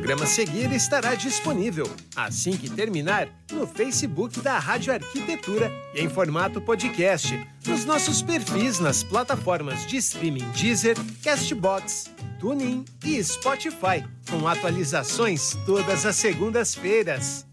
programa 0.00 0.24
seguir 0.24 0.72
estará 0.72 1.14
disponível, 1.14 1.84
assim 2.16 2.56
que 2.56 2.70
terminar, 2.70 3.28
no 3.52 3.66
Facebook 3.66 4.40
da 4.40 4.58
Rádio 4.58 4.94
Arquitetura 4.94 5.70
e 5.94 6.00
em 6.00 6.08
formato 6.08 6.58
podcast, 6.58 7.38
nos 7.66 7.84
nossos 7.84 8.22
perfis 8.22 8.80
nas 8.80 9.02
plataformas 9.02 9.86
de 9.86 9.98
streaming 9.98 10.48
Deezer, 10.52 10.96
Castbox, 11.22 12.10
TuneIn 12.38 12.82
e 13.04 13.22
Spotify, 13.22 14.02
com 14.30 14.48
atualizações 14.48 15.54
todas 15.66 16.06
as 16.06 16.16
segundas-feiras. 16.16 17.44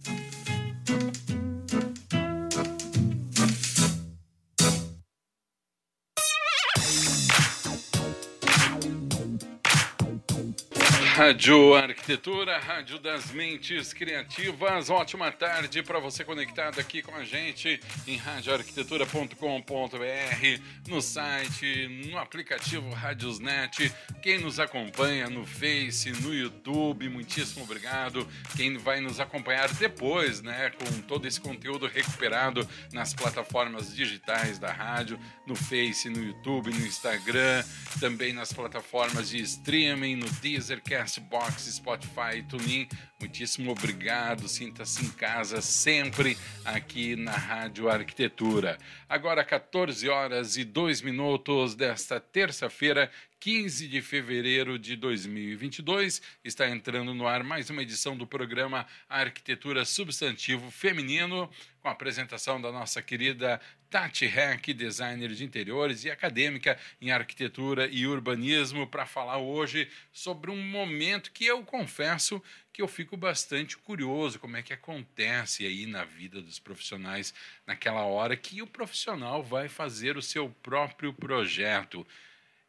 Rádio 11.17 11.73
Arquitetura, 11.73 12.59
Rádio 12.59 12.99
das 12.99 13.31
Mentes 13.31 13.91
Criativas. 13.91 14.91
Ótima 14.91 15.31
tarde 15.31 15.81
para 15.81 15.97
você 15.97 16.23
conectado 16.23 16.79
aqui 16.79 17.01
com 17.01 17.15
a 17.15 17.23
gente 17.23 17.79
em 18.05 18.17
radioarquitetura.com.br, 18.17 20.61
no 20.87 21.01
site, 21.01 21.87
no 22.05 22.19
aplicativo 22.19 22.91
Radiosnet. 22.91 23.91
Quem 24.21 24.39
nos 24.39 24.59
acompanha 24.59 25.27
no 25.27 25.43
Face, 25.43 26.11
no 26.21 26.31
YouTube, 26.31 27.09
muitíssimo 27.09 27.63
obrigado. 27.63 28.27
Quem 28.55 28.77
vai 28.77 29.01
nos 29.01 29.19
acompanhar 29.19 29.73
depois, 29.73 30.43
né, 30.43 30.69
com 30.69 31.01
todo 31.01 31.27
esse 31.27 31.41
conteúdo 31.41 31.87
recuperado 31.87 32.69
nas 32.93 33.15
plataformas 33.15 33.91
digitais 33.91 34.59
da 34.59 34.71
rádio, 34.71 35.19
no 35.47 35.55
Face, 35.55 36.11
no 36.11 36.23
YouTube, 36.23 36.69
no 36.69 36.85
Instagram, 36.85 37.63
também 37.99 38.33
nas 38.33 38.53
plataformas 38.53 39.31
de 39.31 39.41
streaming, 39.41 40.17
no 40.17 40.29
Deezer, 40.29 40.79
Castbox, 41.07 41.73
Spotify, 41.73 42.43
TuneIn. 42.49 42.85
Muitíssimo 43.17 43.71
obrigado. 43.71 44.45
Sinta-se 44.49 45.05
em 45.05 45.09
casa 45.11 45.61
sempre 45.61 46.37
aqui 46.65 47.15
na 47.15 47.31
Rádio 47.31 47.89
Arquitetura. 47.89 48.77
Agora 49.07 49.45
14 49.45 50.09
horas 50.09 50.57
e 50.57 50.65
2 50.65 51.01
minutos 51.01 51.75
desta 51.75 52.19
terça-feira, 52.19 53.09
15 53.47 53.87
de 53.87 54.01
fevereiro 54.01 54.77
de 54.77 54.97
2022, 54.97 56.21
está 56.43 56.69
entrando 56.69 57.13
no 57.13 57.25
ar 57.25 57.45
mais 57.45 57.69
uma 57.69 57.81
edição 57.81 58.17
do 58.17 58.27
programa 58.27 58.85
Arquitetura 59.07 59.85
Substantivo 59.85 60.69
Feminino, 60.69 61.49
com 61.79 61.87
a 61.87 61.93
apresentação 61.93 62.59
da 62.59 62.73
nossa 62.73 63.01
querida 63.01 63.61
Tati 63.89 64.25
Heck, 64.25 64.73
designer 64.73 65.29
de 65.29 65.45
interiores 65.45 66.03
e 66.03 66.11
acadêmica 66.11 66.77
em 66.99 67.09
arquitetura 67.11 67.87
e 67.87 68.05
urbanismo, 68.05 68.85
para 68.85 69.05
falar 69.05 69.37
hoje 69.37 69.89
sobre 70.11 70.51
um 70.51 70.61
momento 70.61 71.31
que 71.31 71.45
eu 71.45 71.63
confesso 71.63 72.43
que 72.73 72.81
eu 72.81 72.87
fico 72.87 73.15
bastante 73.15 73.77
curioso 73.77 74.39
como 74.39 74.57
é 74.57 74.61
que 74.61 74.73
acontece 74.73 75.65
aí 75.65 75.85
na 75.85 76.03
vida 76.03 76.41
dos 76.41 76.59
profissionais 76.59 77.33
naquela 77.65 78.03
hora 78.03 78.35
que 78.35 78.61
o 78.61 78.67
profissional 78.67 79.41
vai 79.41 79.69
fazer 79.69 80.17
o 80.17 80.21
seu 80.21 80.49
próprio 80.61 81.13
projeto. 81.13 82.05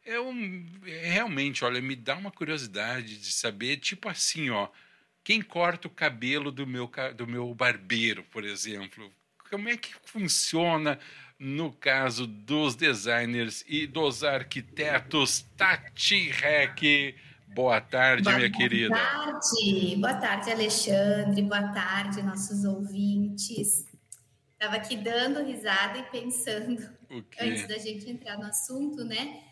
Eu 0.09 0.33
realmente, 0.81 1.63
olha, 1.63 1.79
me 1.79 1.95
dá 1.95 2.15
uma 2.15 2.31
curiosidade 2.31 3.19
de 3.19 3.31
saber, 3.31 3.77
tipo 3.77 4.09
assim, 4.09 4.49
ó, 4.49 4.67
quem 5.23 5.39
corta 5.39 5.87
o 5.87 5.91
cabelo 5.91 6.51
do 6.51 6.65
meu, 6.65 6.89
do 7.15 7.27
meu 7.27 7.53
barbeiro, 7.53 8.23
por 8.31 8.43
exemplo? 8.43 9.13
Como 9.51 9.69
é 9.69 9.77
que 9.77 9.93
funciona 10.05 10.97
no 11.37 11.71
caso 11.71 12.25
dos 12.25 12.75
designers 12.75 13.63
e 13.67 13.85
dos 13.85 14.23
arquitetos? 14.23 15.45
Tati 15.55 16.31
Rec, 16.31 17.15
boa 17.53 17.79
tarde, 17.79 18.23
boa 18.23 18.35
minha 18.35 18.51
querida. 18.51 18.89
Boa 18.89 18.99
tarde, 18.99 19.95
boa 19.95 20.13
tarde, 20.15 20.51
Alexandre, 20.51 21.41
boa 21.43 21.67
tarde, 21.67 22.23
nossos 22.23 22.65
ouvintes. 22.65 23.85
Estava 24.53 24.77
aqui 24.77 24.97
dando 24.97 25.43
risada 25.43 25.99
e 25.99 26.03
pensando, 26.09 26.89
antes 27.39 27.67
da 27.67 27.77
gente 27.77 28.09
entrar 28.09 28.39
no 28.39 28.45
assunto, 28.45 29.05
né? 29.05 29.48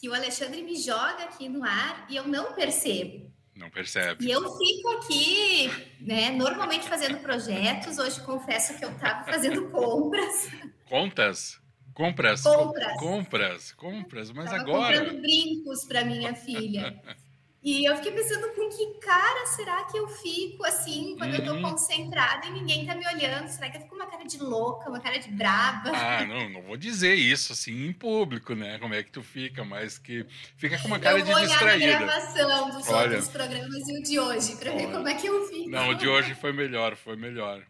Que 0.00 0.08
o 0.08 0.14
Alexandre 0.14 0.62
me 0.62 0.76
joga 0.76 1.24
aqui 1.24 1.48
no 1.48 1.64
ar 1.64 2.06
e 2.08 2.16
eu 2.16 2.26
não 2.26 2.52
percebo. 2.52 3.30
Não 3.54 3.68
percebe. 3.68 4.24
E 4.24 4.30
eu 4.30 4.40
fico 4.56 4.88
aqui, 4.90 5.68
né, 6.00 6.30
normalmente 6.30 6.88
fazendo 6.88 7.18
projetos. 7.18 7.98
Hoje 7.98 8.20
confesso 8.20 8.78
que 8.78 8.84
eu 8.84 8.90
estava 8.92 9.24
fazendo 9.24 9.68
compras. 9.72 10.48
Contas? 10.88 11.60
Compras? 11.92 12.42
Compras. 12.42 12.92
Compras, 13.00 13.72
compras, 13.72 14.30
mas 14.30 14.50
tava 14.50 14.62
agora. 14.62 14.98
comprando 14.98 15.20
brincos 15.20 15.84
para 15.84 16.04
minha 16.04 16.32
filha. 16.34 17.02
E 17.62 17.84
eu 17.84 17.96
fiquei 17.96 18.12
pensando 18.12 18.48
com 18.54 18.68
que 18.68 18.98
cara 19.00 19.46
será 19.46 19.82
que 19.84 19.98
eu 19.98 20.06
fico 20.06 20.64
assim 20.64 21.16
quando 21.18 21.34
uhum. 21.34 21.44
eu 21.44 21.44
tô 21.44 21.60
concentrada 21.60 22.46
e 22.46 22.50
ninguém 22.50 22.86
tá 22.86 22.94
me 22.94 23.04
olhando? 23.06 23.48
Será 23.48 23.68
que 23.68 23.78
eu 23.78 23.80
fico 23.80 23.96
uma 23.96 24.06
cara 24.06 24.24
de 24.24 24.38
louca, 24.38 24.88
uma 24.88 25.00
cara 25.00 25.18
de 25.18 25.28
braba? 25.30 25.90
Ah, 25.92 26.24
não, 26.26 26.48
não 26.48 26.62
vou 26.62 26.76
dizer 26.76 27.14
isso 27.14 27.52
assim 27.52 27.86
em 27.86 27.92
público, 27.92 28.54
né? 28.54 28.78
Como 28.78 28.94
é 28.94 29.02
que 29.02 29.10
tu 29.10 29.22
fica, 29.22 29.64
mas 29.64 29.98
que 29.98 30.24
fica 30.56 30.78
com 30.78 30.86
uma 30.86 31.00
cara 31.00 31.20
de 31.20 31.34
distraída. 31.34 31.84
Eu 31.84 31.98
vou 31.98 31.98
olhar 31.98 31.98
na 31.98 32.06
gravação 32.06 32.70
dos 32.70 32.88
Olha, 32.88 33.10
outros 33.10 33.28
programas 33.28 33.88
e 33.88 33.98
o 33.98 34.02
de 34.02 34.18
hoje 34.20 34.56
para 34.56 34.72
ver 34.72 34.92
como 34.92 35.08
é 35.08 35.14
que 35.14 35.26
eu 35.26 35.46
fico. 35.48 35.68
Não, 35.68 35.90
o 35.90 35.94
de 35.94 36.06
hoje 36.06 36.34
foi 36.34 36.52
melhor, 36.52 36.94
foi 36.94 37.16
melhor. 37.16 37.60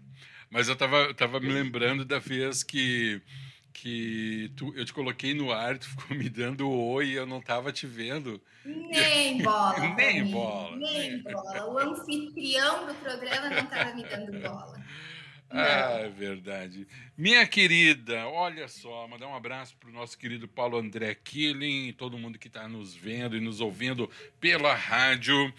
Mas 0.50 0.68
eu 0.68 0.76
tava, 0.76 1.14
tava 1.14 1.40
me 1.40 1.48
lembrando 1.52 2.04
da 2.04 2.18
vez 2.18 2.62
que 2.62 3.22
que 3.82 4.50
tu, 4.56 4.74
eu 4.76 4.84
te 4.84 4.92
coloquei 4.92 5.34
no 5.34 5.52
ar, 5.52 5.78
tu 5.78 5.88
ficou 5.88 6.16
me 6.16 6.28
dando 6.28 6.70
oi 6.70 7.08
e 7.08 7.14
eu 7.14 7.26
não 7.26 7.40
tava 7.40 7.72
te 7.72 7.86
vendo. 7.86 8.40
Nem 8.64 9.40
bola. 9.40 9.94
nem 9.94 10.24
bola. 10.26 10.76
Nem 10.76 11.22
bola. 11.22 11.66
O 11.66 11.78
anfitrião 11.78 12.86
do 12.86 12.94
programa 12.94 13.50
não 13.50 13.66
tava 13.66 13.94
me 13.94 14.04
dando 14.04 14.32
bola. 14.42 14.84
Ah, 15.50 16.00
é 16.00 16.08
verdade. 16.08 16.86
Minha 17.16 17.46
querida, 17.46 18.26
olha 18.28 18.68
só, 18.68 19.08
mandar 19.08 19.28
um 19.28 19.34
abraço 19.34 19.74
para 19.78 19.88
o 19.88 19.92
nosso 19.92 20.18
querido 20.18 20.46
Paulo 20.46 20.76
André 20.76 21.14
Killing, 21.14 21.94
todo 21.94 22.18
mundo 22.18 22.38
que 22.38 22.48
está 22.48 22.68
nos 22.68 22.94
vendo 22.94 23.36
e 23.36 23.40
nos 23.40 23.60
ouvindo 23.60 24.10
pela 24.38 24.74
rádio. 24.74 25.52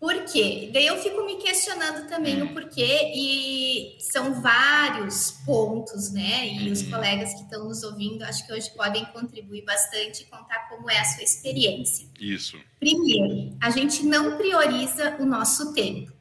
Por 0.03 0.25
quê? 0.25 0.69
Daí 0.73 0.85
eu 0.85 0.97
fico 0.97 1.25
me 1.25 1.37
questionando 1.37 2.09
também 2.09 2.41
o 2.41 2.51
porquê, 2.51 3.13
e 3.15 3.95
são 4.01 4.41
vários 4.41 5.31
pontos, 5.45 6.11
né? 6.11 6.45
E 6.45 6.69
os 6.69 6.81
uhum. 6.81 6.89
colegas 6.89 7.33
que 7.33 7.43
estão 7.43 7.63
nos 7.63 7.83
ouvindo, 7.83 8.21
acho 8.23 8.45
que 8.45 8.51
hoje 8.51 8.69
podem 8.75 9.05
contribuir 9.05 9.63
bastante 9.63 10.23
e 10.23 10.25
contar 10.25 10.67
como 10.67 10.91
é 10.91 10.99
a 10.99 11.05
sua 11.05 11.23
experiência. 11.23 12.05
Isso. 12.19 12.59
Primeiro, 12.81 13.55
a 13.61 13.69
gente 13.69 14.05
não 14.05 14.35
prioriza 14.35 15.15
o 15.21 15.25
nosso 15.25 15.73
tempo. 15.73 16.11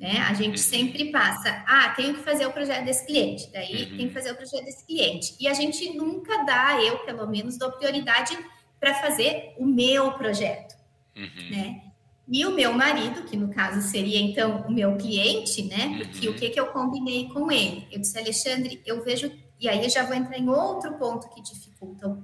Né? 0.00 0.18
A 0.20 0.32
gente 0.32 0.58
sempre 0.58 1.12
passa, 1.12 1.62
ah, 1.68 1.90
tenho 1.90 2.14
que 2.14 2.22
fazer 2.22 2.46
o 2.46 2.50
projeto 2.50 2.86
desse 2.86 3.04
cliente, 3.04 3.46
daí 3.52 3.90
uhum. 3.90 3.96
tenho 3.98 4.08
que 4.08 4.14
fazer 4.14 4.32
o 4.32 4.36
projeto 4.36 4.64
desse 4.64 4.86
cliente. 4.86 5.36
E 5.38 5.46
a 5.46 5.52
gente 5.52 5.94
nunca 5.94 6.44
dá, 6.44 6.82
eu 6.82 7.00
pelo 7.00 7.26
menos, 7.26 7.58
dou 7.58 7.72
prioridade 7.72 8.34
para 8.80 8.94
fazer 8.94 9.52
o 9.58 9.66
meu 9.66 10.12
projeto. 10.12 10.74
Uhum. 11.14 11.50
Né? 11.50 11.91
E 12.32 12.46
o 12.46 12.50
meu 12.50 12.72
marido, 12.72 13.24
que 13.24 13.36
no 13.36 13.52
caso 13.52 13.86
seria 13.86 14.18
então 14.18 14.62
o 14.62 14.72
meu 14.72 14.96
cliente, 14.96 15.64
né? 15.64 15.98
Porque 15.98 16.26
uhum. 16.26 16.34
o 16.34 16.36
que, 16.38 16.48
que 16.48 16.58
eu 16.58 16.66
combinei 16.68 17.28
com 17.28 17.52
ele? 17.52 17.86
Eu 17.92 18.00
disse, 18.00 18.18
Alexandre, 18.18 18.80
eu 18.86 19.04
vejo, 19.04 19.30
e 19.60 19.68
aí 19.68 19.84
eu 19.84 19.90
já 19.90 20.02
vou 20.02 20.16
entrar 20.16 20.38
em 20.38 20.48
outro 20.48 20.94
ponto 20.94 21.28
que 21.28 21.42
dificulta 21.42 22.18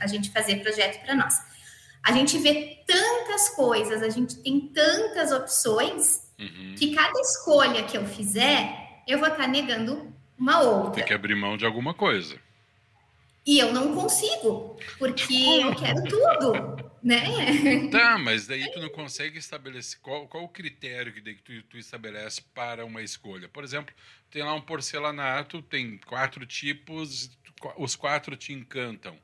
a 0.00 0.06
gente 0.08 0.32
fazer 0.32 0.56
projeto 0.56 1.00
para 1.04 1.14
nós. 1.14 1.34
A 2.02 2.10
gente 2.10 2.36
vê 2.38 2.82
tantas 2.84 3.50
coisas, 3.50 4.02
a 4.02 4.08
gente 4.08 4.42
tem 4.42 4.72
tantas 4.74 5.30
opções, 5.30 6.28
uhum. 6.40 6.74
que 6.76 6.92
cada 6.92 7.20
escolha 7.20 7.84
que 7.84 7.96
eu 7.96 8.04
fizer, 8.04 9.02
eu 9.06 9.20
vou 9.20 9.28
estar 9.28 9.46
negando 9.46 10.12
uma 10.36 10.60
outra. 10.60 10.94
Tem 10.94 11.04
que 11.04 11.14
abrir 11.14 11.36
mão 11.36 11.56
de 11.56 11.64
alguma 11.64 11.94
coisa. 11.94 12.36
E 13.44 13.58
eu 13.58 13.72
não 13.72 13.94
consigo, 13.94 14.78
porque 14.98 15.34
eu 15.34 15.74
quero 15.74 16.04
tudo 16.04 16.92
né? 17.02 17.88
Tá, 17.90 18.16
mas 18.16 18.46
daí 18.46 18.70
tu 18.70 18.80
não 18.80 18.88
consegue 18.88 19.38
estabelecer 19.38 19.98
qual, 20.00 20.28
qual 20.28 20.44
o 20.44 20.48
critério 20.48 21.12
que, 21.12 21.20
tu, 21.20 21.62
tu 21.64 21.76
estabelece 21.76 22.40
para 22.54 22.86
uma 22.86 23.02
escolha. 23.02 23.48
Por 23.48 23.64
exemplo, 23.64 23.94
tem 24.30 24.42
lá 24.42 24.54
um 24.54 24.60
porcelanato, 24.60 25.60
tem 25.62 25.98
quatro 26.06 26.46
tipos, 26.46 27.30
os 27.76 27.96
quatro 27.96 28.36
te 28.36 28.52
encantam. 28.52 29.18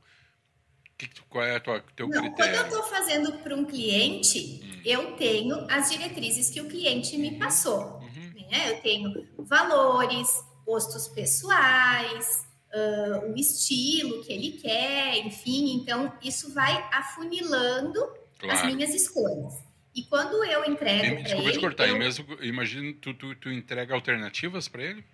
Que, 0.97 1.09
qual 1.29 1.44
é 1.44 1.56
o 1.56 1.61
teu 1.94 2.09
não, 2.09 2.21
critério? 2.21 2.59
Quando 2.59 2.73
eu 2.73 2.81
estou 2.81 2.82
fazendo 2.82 3.32
para 3.38 3.55
um 3.55 3.64
cliente, 3.64 4.61
hum. 4.64 4.81
eu 4.85 5.12
tenho 5.12 5.64
as 5.71 5.91
diretrizes 5.91 6.50
que 6.50 6.61
o 6.61 6.67
cliente 6.67 7.17
me 7.17 7.31
uhum. 7.31 7.38
passou. 7.38 8.00
Uhum. 8.00 8.47
Né? 8.50 8.73
Eu 8.73 8.81
tenho 8.81 9.29
valores, 9.38 10.29
gostos 10.67 11.06
pessoais, 11.06 12.48
uh, 12.75 13.32
o 13.32 13.37
estilo 13.37 14.23
que 14.23 14.32
ele 14.32 14.53
quer, 14.53 15.19
enfim. 15.19 15.75
Então, 15.75 16.12
isso 16.23 16.53
vai 16.53 16.88
afunilando 16.93 18.00
claro. 18.38 18.59
as 18.59 18.67
minhas 18.67 18.94
escolhas. 18.94 19.55
E 19.94 20.03
quando 20.05 20.44
eu 20.44 20.65
entrego. 20.65 21.23
Desculpa 21.23 21.49
ele, 21.49 21.53
te 21.53 21.61
cortar, 21.61 21.88
eu... 21.88 21.99
mesmo, 21.99 22.26
imagina, 22.41 22.94
tu, 23.00 23.15
tu, 23.15 23.35
tu 23.35 23.50
entrega 23.50 23.94
alternativas 23.94 24.69
para 24.69 24.82
ele? 24.82 25.05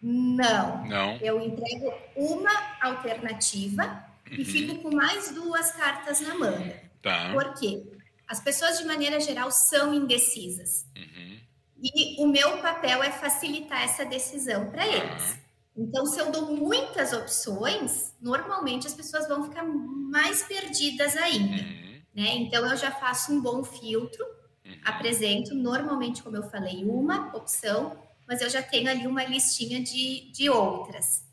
Não. 0.00 0.86
Não. 0.86 1.16
Eu 1.16 1.40
entrego 1.40 1.92
uma 2.16 2.52
alternativa 2.80 4.04
uhum. 4.30 4.36
e 4.38 4.44
fico 4.44 4.76
com 4.82 4.94
mais 4.94 5.32
duas 5.32 5.72
cartas 5.72 6.20
na 6.20 6.34
manga. 6.34 6.82
Tá. 7.00 7.32
Por 7.32 7.54
quê? 7.54 7.82
As 8.28 8.40
pessoas, 8.40 8.78
de 8.78 8.84
maneira 8.84 9.20
geral, 9.20 9.50
são 9.50 9.92
indecisas. 9.92 10.86
Uhum. 10.96 11.38
E 11.82 12.22
o 12.22 12.28
meu 12.28 12.58
papel 12.58 13.02
é 13.02 13.10
facilitar 13.10 13.82
essa 13.82 14.04
decisão 14.04 14.70
para 14.70 14.86
eles. 14.86 15.41
Então, 15.76 16.04
se 16.04 16.18
eu 16.18 16.30
dou 16.30 16.54
muitas 16.54 17.12
opções, 17.12 18.14
normalmente 18.20 18.86
as 18.86 18.94
pessoas 18.94 19.26
vão 19.26 19.44
ficar 19.44 19.64
mais 19.64 20.42
perdidas 20.42 21.16
ainda. 21.16 21.62
Uhum. 21.62 22.02
Né? 22.14 22.34
Então, 22.36 22.66
eu 22.66 22.76
já 22.76 22.90
faço 22.90 23.32
um 23.32 23.40
bom 23.40 23.64
filtro, 23.64 24.24
uhum. 24.64 24.78
apresento 24.84 25.54
normalmente, 25.54 26.22
como 26.22 26.36
eu 26.36 26.42
falei, 26.42 26.84
uma 26.84 27.34
opção, 27.34 27.98
mas 28.28 28.42
eu 28.42 28.50
já 28.50 28.62
tenho 28.62 28.90
ali 28.90 29.06
uma 29.06 29.24
listinha 29.24 29.82
de, 29.82 30.30
de 30.30 30.50
outras. 30.50 31.24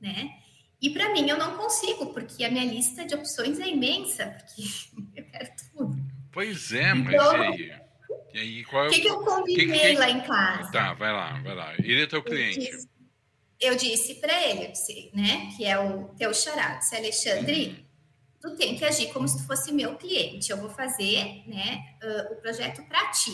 Né? 0.00 0.34
E 0.80 0.90
para 0.90 1.12
mim 1.12 1.28
eu 1.30 1.38
não 1.38 1.56
consigo, 1.56 2.06
porque 2.06 2.44
a 2.44 2.50
minha 2.50 2.64
lista 2.64 3.04
de 3.04 3.14
opções 3.14 3.60
é 3.60 3.68
imensa, 3.68 4.26
porque 4.26 4.62
eu 5.20 5.24
quero 5.24 5.50
tudo. 5.72 6.12
Pois 6.32 6.72
é, 6.72 6.92
mas 6.92 7.14
então, 7.14 7.36
e 7.36 7.46
aí? 7.46 7.82
E 8.34 8.38
aí 8.38 8.64
qual 8.64 8.86
é 8.86 8.88
o 8.88 8.90
que, 8.90 9.00
que 9.00 9.08
eu 9.08 9.20
combinei 9.20 9.66
que, 9.66 9.90
que, 9.90 9.98
lá 9.98 10.10
em 10.10 10.20
casa? 10.22 10.72
Tá, 10.72 10.94
vai 10.94 11.12
lá, 11.12 11.40
vai 11.42 11.54
lá. 11.54 11.74
Ele 11.74 12.02
é 12.02 12.06
teu 12.06 12.22
cliente 12.22 12.70
eu 13.62 13.76
disse 13.76 14.16
para 14.16 14.42
ele, 14.48 14.66
disse, 14.68 15.08
né, 15.14 15.48
que 15.56 15.64
é 15.64 15.78
o 15.78 16.08
teu 16.18 16.34
charado, 16.34 16.80
disse, 16.80 16.96
Alexandre, 16.96 17.86
tu 18.40 18.56
tem 18.56 18.76
que 18.76 18.84
agir 18.84 19.12
como 19.12 19.28
se 19.28 19.38
tu 19.38 19.46
fosse 19.46 19.72
meu 19.72 19.94
cliente. 19.94 20.50
Eu 20.50 20.56
vou 20.56 20.68
fazer, 20.68 21.44
né, 21.46 21.96
uh, 22.02 22.32
o 22.32 22.36
projeto 22.36 22.82
para 22.88 23.08
ti. 23.12 23.32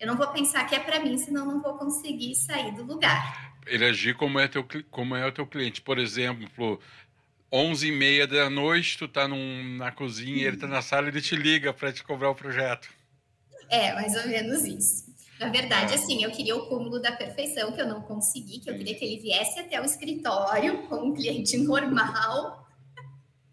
Eu 0.00 0.08
não 0.08 0.16
vou 0.16 0.26
pensar 0.28 0.64
que 0.64 0.74
é 0.74 0.80
para 0.80 0.98
mim, 0.98 1.16
senão 1.16 1.46
não 1.46 1.62
vou 1.62 1.78
conseguir 1.78 2.34
sair 2.34 2.74
do 2.74 2.82
lugar. 2.82 3.56
Ele 3.66 3.84
agir 3.84 4.16
como 4.16 4.40
é 4.40 4.48
teu 4.48 4.66
como 4.90 5.14
é 5.14 5.24
o 5.26 5.32
teu 5.32 5.46
cliente, 5.46 5.80
por 5.80 5.98
exemplo, 5.98 6.80
11 7.52 7.86
e 7.86 7.92
meia 7.92 8.26
da 8.26 8.50
noite, 8.50 8.98
tu 8.98 9.06
tá 9.06 9.28
num, 9.28 9.76
na 9.76 9.92
cozinha, 9.92 10.46
ele 10.46 10.56
tá 10.56 10.66
na 10.66 10.82
sala, 10.82 11.08
ele 11.08 11.20
te 11.20 11.36
liga 11.36 11.72
para 11.72 11.92
te 11.92 12.02
cobrar 12.02 12.30
o 12.30 12.34
projeto. 12.34 12.88
É, 13.70 13.94
mais 13.94 14.14
ou 14.16 14.26
menos 14.26 14.64
isso. 14.64 15.07
Na 15.38 15.48
verdade, 15.48 15.94
assim, 15.94 16.24
eu 16.24 16.30
queria 16.32 16.56
o 16.56 16.66
cúmulo 16.66 17.00
da 17.00 17.12
perfeição, 17.12 17.70
que 17.70 17.80
eu 17.80 17.86
não 17.86 18.02
consegui, 18.02 18.58
que 18.58 18.68
eu 18.68 18.76
queria 18.76 18.94
que 18.94 19.04
ele 19.04 19.20
viesse 19.20 19.60
até 19.60 19.80
o 19.80 19.84
escritório 19.84 20.88
como 20.88 21.06
um 21.06 21.14
cliente 21.14 21.56
normal 21.58 22.68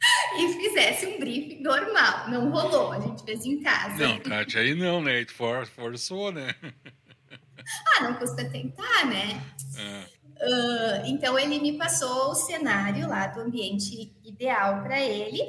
e 0.40 0.54
fizesse 0.54 1.06
um 1.06 1.20
briefing 1.20 1.62
normal. 1.62 2.30
Não 2.30 2.50
rolou, 2.50 2.92
a 2.92 3.00
gente 3.00 3.24
fez 3.24 3.46
em 3.46 3.62
casa. 3.62 4.08
Não, 4.08 4.20
Tati, 4.20 4.58
aí 4.58 4.74
não, 4.74 5.02
né? 5.02 5.24
Tu 5.26 5.34
for, 5.34 5.68
forçou, 5.68 6.32
né? 6.32 6.56
ah, 7.98 8.04
não 8.04 8.16
custa 8.16 8.50
tentar, 8.50 9.06
né? 9.06 9.40
É. 9.78 10.16
Uh, 10.38 11.06
então, 11.06 11.38
ele 11.38 11.60
me 11.60 11.78
passou 11.78 12.32
o 12.32 12.36
cenário 12.36 13.08
lá 13.08 13.28
do 13.28 13.42
ambiente 13.42 14.12
ideal 14.24 14.82
para 14.82 15.00
ele 15.00 15.42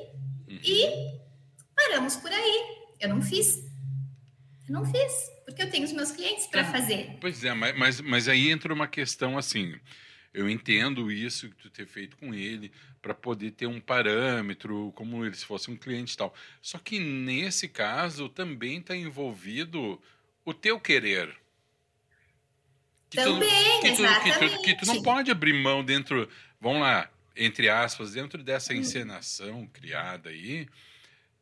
uhum. 0.49 0.61
e 0.63 1.19
paramos 1.75 2.17
por 2.17 2.31
aí. 2.31 2.63
Eu 3.01 3.09
não 3.09 3.23
fiz. 3.23 3.65
Eu 4.69 4.75
não 4.75 4.85
fiz 4.85 5.36
porque 5.47 5.63
eu 5.63 5.71
tenho 5.71 5.85
os 5.85 5.93
meus 5.93 6.11
clientes 6.11 6.49
para 6.49 6.63
é, 6.63 6.65
fazer. 6.65 7.17
Pois 7.21 7.45
é, 7.45 7.55
mas, 7.55 8.01
mas, 8.01 8.29
aí 8.29 8.51
entra 8.51 8.75
uma 8.75 8.89
questão 8.89 9.39
assim. 9.39 9.79
Eu 10.35 10.51
entendo 10.51 11.11
isso 11.11 11.49
que 11.49 11.57
tu 11.57 11.71
ter 11.71 11.87
feito 11.87 12.17
com 12.17 12.35
ele 12.35 12.71
para 13.01 13.15
poder 13.15 13.53
ter 13.53 13.67
um 13.67 13.81
parâmetro, 13.81 14.93
como 14.97 15.25
ele 15.25 15.37
se 15.37 15.47
fosse 15.47 15.71
um 15.71 15.77
cliente 15.77 16.13
e 16.13 16.17
tal. 16.17 16.35
Só 16.61 16.79
que 16.79 16.99
nesse 16.99 17.69
caso 17.69 18.29
também 18.29 18.79
está 18.79 18.95
envolvido 18.95 20.03
o 20.45 20.53
teu 20.53 20.81
querer. 20.81 21.35
Que 23.09 23.17
também, 23.17 23.49
tu, 23.49 23.83
que 23.83 23.93
tu, 23.95 24.03
exatamente. 24.03 24.39
Que 24.39 24.49
tu, 24.49 24.63
que 24.63 24.75
tu 24.75 24.87
não 24.87 25.01
pode 25.01 25.31
abrir 25.31 25.55
mão 25.55 25.85
dentro, 25.85 26.29
vamos 26.61 26.81
lá, 26.81 27.09
entre 27.37 27.69
aspas, 27.69 28.13
dentro 28.13 28.43
dessa 28.43 28.75
encenação 28.75 29.65
criada 29.69 30.29
aí, 30.29 30.69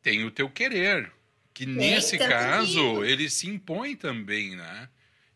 tem 0.01 0.23
o 0.23 0.31
teu 0.31 0.47
querer. 0.47 1.11
Que 1.55 1.65
nesse 1.65 2.17
caso, 2.17 3.01
ele 3.05 3.29
se 3.29 3.47
impõe 3.47 3.95
também, 3.95 4.57
né? 4.57 4.89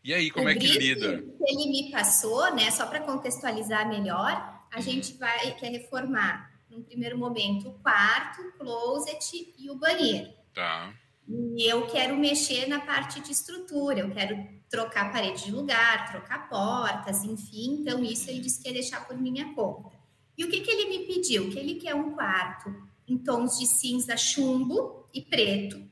E 0.04 0.12
aí, 0.12 0.30
como 0.30 0.44
o 0.44 0.50
é 0.50 0.54
que 0.54 0.66
lida? 0.66 1.16
Que 1.16 1.44
ele 1.50 1.70
me 1.70 1.90
passou, 1.90 2.54
né? 2.54 2.70
Só 2.70 2.84
para 2.84 3.00
contextualizar 3.00 3.88
melhor, 3.88 4.32
a 4.70 4.76
uhum. 4.76 4.82
gente 4.82 5.14
vai 5.14 5.54
quer 5.54 5.70
reformar, 5.70 6.52
num 6.68 6.82
primeiro 6.82 7.16
momento, 7.16 7.70
o 7.70 7.72
quarto, 7.78 8.42
o 8.42 8.52
closet 8.52 9.54
e 9.58 9.70
o 9.70 9.76
banheiro. 9.76 10.30
Tá. 10.52 10.92
E 11.26 11.66
eu 11.66 11.86
quero 11.86 12.18
mexer 12.18 12.68
na 12.68 12.80
parte 12.80 13.18
de 13.20 13.32
estrutura, 13.32 14.00
eu 14.00 14.10
quero 14.10 14.46
trocar 14.68 15.10
parede 15.10 15.46
de 15.46 15.52
lugar, 15.52 16.10
trocar 16.10 16.50
portas, 16.50 17.24
enfim. 17.24 17.78
Então, 17.80 18.04
isso 18.04 18.28
ele 18.28 18.40
disse 18.40 18.60
que 18.60 18.68
ia 18.68 18.74
deixar 18.74 19.06
por 19.06 19.16
minha 19.16 19.54
conta. 19.54 19.98
E 20.36 20.44
o 20.44 20.50
que, 20.50 20.60
que 20.60 20.70
ele 20.70 20.98
me 20.98 21.06
pediu? 21.06 21.48
Que 21.48 21.58
ele 21.58 21.76
quer 21.76 21.94
um 21.94 22.10
quarto 22.10 22.74
em 23.08 23.16
tons 23.16 23.58
de 23.58 23.66
cinza 23.66 24.18
chumbo 24.18 25.08
e 25.14 25.22
preto 25.22 25.89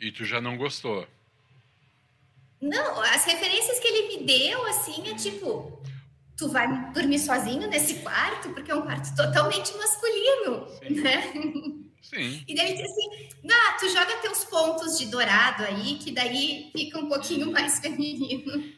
e 0.00 0.12
tu 0.12 0.24
já 0.24 0.40
não 0.40 0.56
gostou? 0.56 1.06
Não, 2.60 3.00
as 3.00 3.24
referências 3.24 3.78
que 3.78 3.86
ele 3.86 4.18
me 4.18 4.26
deu, 4.26 4.66
assim, 4.66 5.08
é 5.08 5.14
tipo, 5.14 5.80
tu 6.36 6.48
vai 6.48 6.92
dormir 6.92 7.18
sozinho 7.18 7.68
nesse 7.68 7.94
quarto, 7.96 8.50
porque 8.50 8.70
é 8.70 8.74
um 8.74 8.82
quarto 8.82 9.14
totalmente 9.14 9.76
masculino, 9.76 10.68
Sim. 10.78 11.00
né? 11.00 11.32
Sim. 12.02 12.44
E 12.48 12.54
daí 12.54 12.70
ele 12.70 12.82
disse 12.82 12.90
assim, 12.90 13.28
ah, 13.50 13.76
tu 13.78 13.88
joga 13.90 14.16
teus 14.18 14.44
pontos 14.44 14.98
de 14.98 15.06
dourado 15.06 15.62
aí, 15.64 15.98
que 15.98 16.10
daí 16.10 16.70
fica 16.72 16.98
um 16.98 17.08
pouquinho 17.08 17.50
mais 17.52 17.78
feminino. 17.78 18.76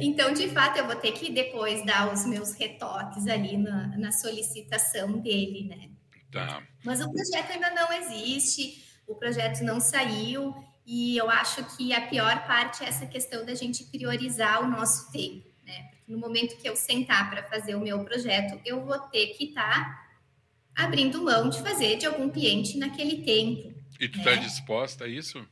Então, 0.00 0.32
de 0.32 0.48
fato, 0.48 0.78
eu 0.78 0.86
vou 0.86 0.96
ter 0.96 1.12
que 1.12 1.30
depois 1.30 1.84
dar 1.86 2.12
os 2.12 2.26
meus 2.26 2.52
retoques 2.54 3.28
ali 3.28 3.56
na, 3.56 3.96
na 3.96 4.10
solicitação 4.10 5.20
dele, 5.20 5.64
né? 5.64 5.90
Tá. 6.32 6.62
Mas 6.84 7.00
o 7.00 7.12
projeto 7.12 7.52
ainda 7.52 7.70
não 7.70 7.92
existe 7.92 8.81
o 9.06 9.14
projeto 9.14 9.62
não 9.62 9.80
saiu 9.80 10.54
e 10.84 11.16
eu 11.16 11.30
acho 11.30 11.64
que 11.76 11.92
a 11.92 12.06
pior 12.08 12.46
parte 12.46 12.84
é 12.84 12.88
essa 12.88 13.06
questão 13.06 13.44
da 13.44 13.54
gente 13.54 13.84
priorizar 13.84 14.62
o 14.62 14.68
nosso 14.68 15.10
tempo, 15.12 15.48
né? 15.64 15.88
Porque 15.90 16.10
no 16.10 16.18
momento 16.18 16.56
que 16.56 16.68
eu 16.68 16.74
sentar 16.74 17.30
para 17.30 17.42
fazer 17.44 17.74
o 17.74 17.80
meu 17.80 18.04
projeto, 18.04 18.60
eu 18.64 18.84
vou 18.84 18.98
ter 18.98 19.28
que 19.28 19.44
estar 19.44 19.84
tá 19.84 20.84
abrindo 20.84 21.22
mão 21.22 21.48
de 21.48 21.60
fazer 21.60 21.96
de 21.96 22.06
algum 22.06 22.28
cliente 22.28 22.78
naquele 22.78 23.22
tempo. 23.22 23.72
E 24.00 24.08
tu 24.08 24.18
está 24.18 24.32
né? 24.32 24.38
disposta 24.38 25.04
a 25.04 25.08
isso? 25.08 25.46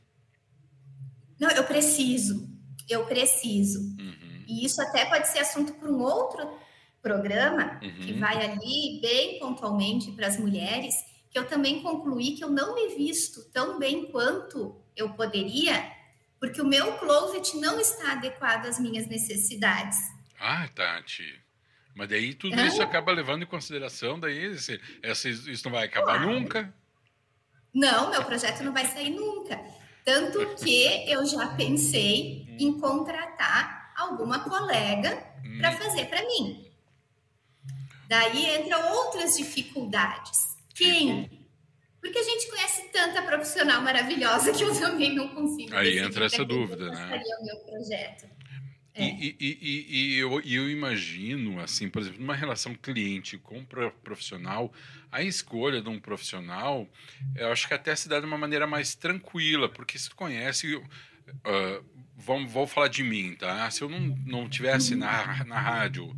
Não, 1.39 1.49
eu 1.49 1.63
preciso, 1.63 2.49
eu 2.89 3.05
preciso. 3.05 3.79
Uhum. 3.79 4.43
E 4.47 4.65
isso 4.65 4.81
até 4.81 5.05
pode 5.05 5.27
ser 5.29 5.39
assunto 5.39 5.73
para 5.73 5.89
um 5.89 6.01
outro 6.01 6.59
programa, 7.01 7.79
uhum. 7.81 7.99
que 8.01 8.13
vai 8.13 8.45
ali 8.45 8.99
bem 9.01 9.39
pontualmente 9.39 10.11
para 10.11 10.27
as 10.27 10.37
mulheres, 10.37 10.93
que 11.31 11.39
eu 11.39 11.47
também 11.47 11.81
concluí 11.81 12.35
que 12.35 12.43
eu 12.43 12.49
não 12.49 12.75
me 12.75 12.93
visto 12.93 13.43
tão 13.51 13.79
bem 13.79 14.11
quanto 14.11 14.79
eu 14.95 15.09
poderia, 15.13 15.91
porque 16.39 16.61
o 16.61 16.65
meu 16.65 16.97
closet 16.97 17.57
não 17.57 17.79
está 17.79 18.11
adequado 18.11 18.65
às 18.65 18.77
minhas 18.77 19.07
necessidades. 19.07 19.97
Ah, 20.37 20.67
Tati. 20.75 21.39
Mas 21.95 22.09
daí 22.09 22.33
tudo 22.33 22.59
é. 22.59 22.67
isso 22.67 22.81
acaba 22.81 23.11
levando 23.11 23.43
em 23.43 23.47
consideração, 23.47 24.19
daí 24.19 24.45
esse, 24.45 24.79
esse, 25.01 25.29
isso 25.29 25.65
não 25.65 25.71
vai 25.71 25.85
acabar 25.85 26.17
claro. 26.17 26.31
nunca. 26.31 26.73
Não, 27.73 28.09
meu 28.09 28.23
projeto 28.25 28.63
não 28.63 28.73
vai 28.73 28.85
sair 28.85 29.11
nunca. 29.11 29.59
Tanto 30.03 30.55
que 30.55 31.09
eu 31.09 31.25
já 31.25 31.47
pensei 31.55 32.45
hum. 32.49 32.57
em 32.59 32.79
contratar 32.79 33.93
alguma 33.95 34.39
colega 34.39 35.31
hum. 35.45 35.59
para 35.59 35.71
fazer 35.73 36.05
para 36.05 36.25
mim. 36.25 36.67
Daí 38.09 38.45
entra 38.45 38.93
outras 38.93 39.37
dificuldades. 39.37 40.50
Quem? 40.73 41.29
Porque 41.99 42.17
a 42.17 42.23
gente 42.23 42.49
conhece 42.49 42.89
tanta 42.91 43.21
profissional 43.21 43.81
maravilhosa 43.81 44.51
que 44.51 44.63
eu 44.63 44.73
também 44.79 45.13
não 45.13 45.29
consigo. 45.29 45.75
Aí 45.75 45.99
entra 45.99 46.25
essa 46.25 46.43
dúvida, 46.43 46.89
né? 46.89 47.21
o 47.39 47.45
meu 47.45 47.57
projeto. 47.57 48.27
É. 48.93 49.05
E, 49.05 49.35
e, 49.39 49.57
e, 49.61 49.95
e 49.95 50.17
eu, 50.17 50.41
eu, 50.41 50.69
imagino, 50.69 51.59
assim, 51.61 51.89
por 51.89 52.01
exemplo, 52.01 52.19
numa 52.19 52.35
relação 52.35 52.75
cliente 52.75 53.37
com 53.37 53.63
profissional, 54.03 54.73
a 55.11 55.21
escolha 55.23 55.81
de 55.81 55.87
um 55.87 55.99
profissional, 55.99 56.87
eu 57.35 57.51
acho 57.51 57.67
que 57.67 57.73
até 57.73 57.95
se 57.95 58.09
dá 58.09 58.19
de 58.19 58.25
uma 58.25 58.37
maneira 58.37 58.67
mais 58.67 58.95
tranquila, 58.95 59.69
porque 59.69 59.97
se 59.97 60.09
tu 60.09 60.15
conhece. 60.15 60.75
Uh, 60.75 61.85
vamos, 62.17 62.51
vou 62.51 62.67
falar 62.67 62.89
de 62.89 63.03
mim, 63.03 63.35
tá? 63.35 63.69
Se 63.69 63.81
eu 63.81 63.89
não, 63.89 63.99
não 64.25 64.49
tivesse 64.49 64.95
na, 64.95 65.43
na 65.45 65.59
rádio 65.59 66.13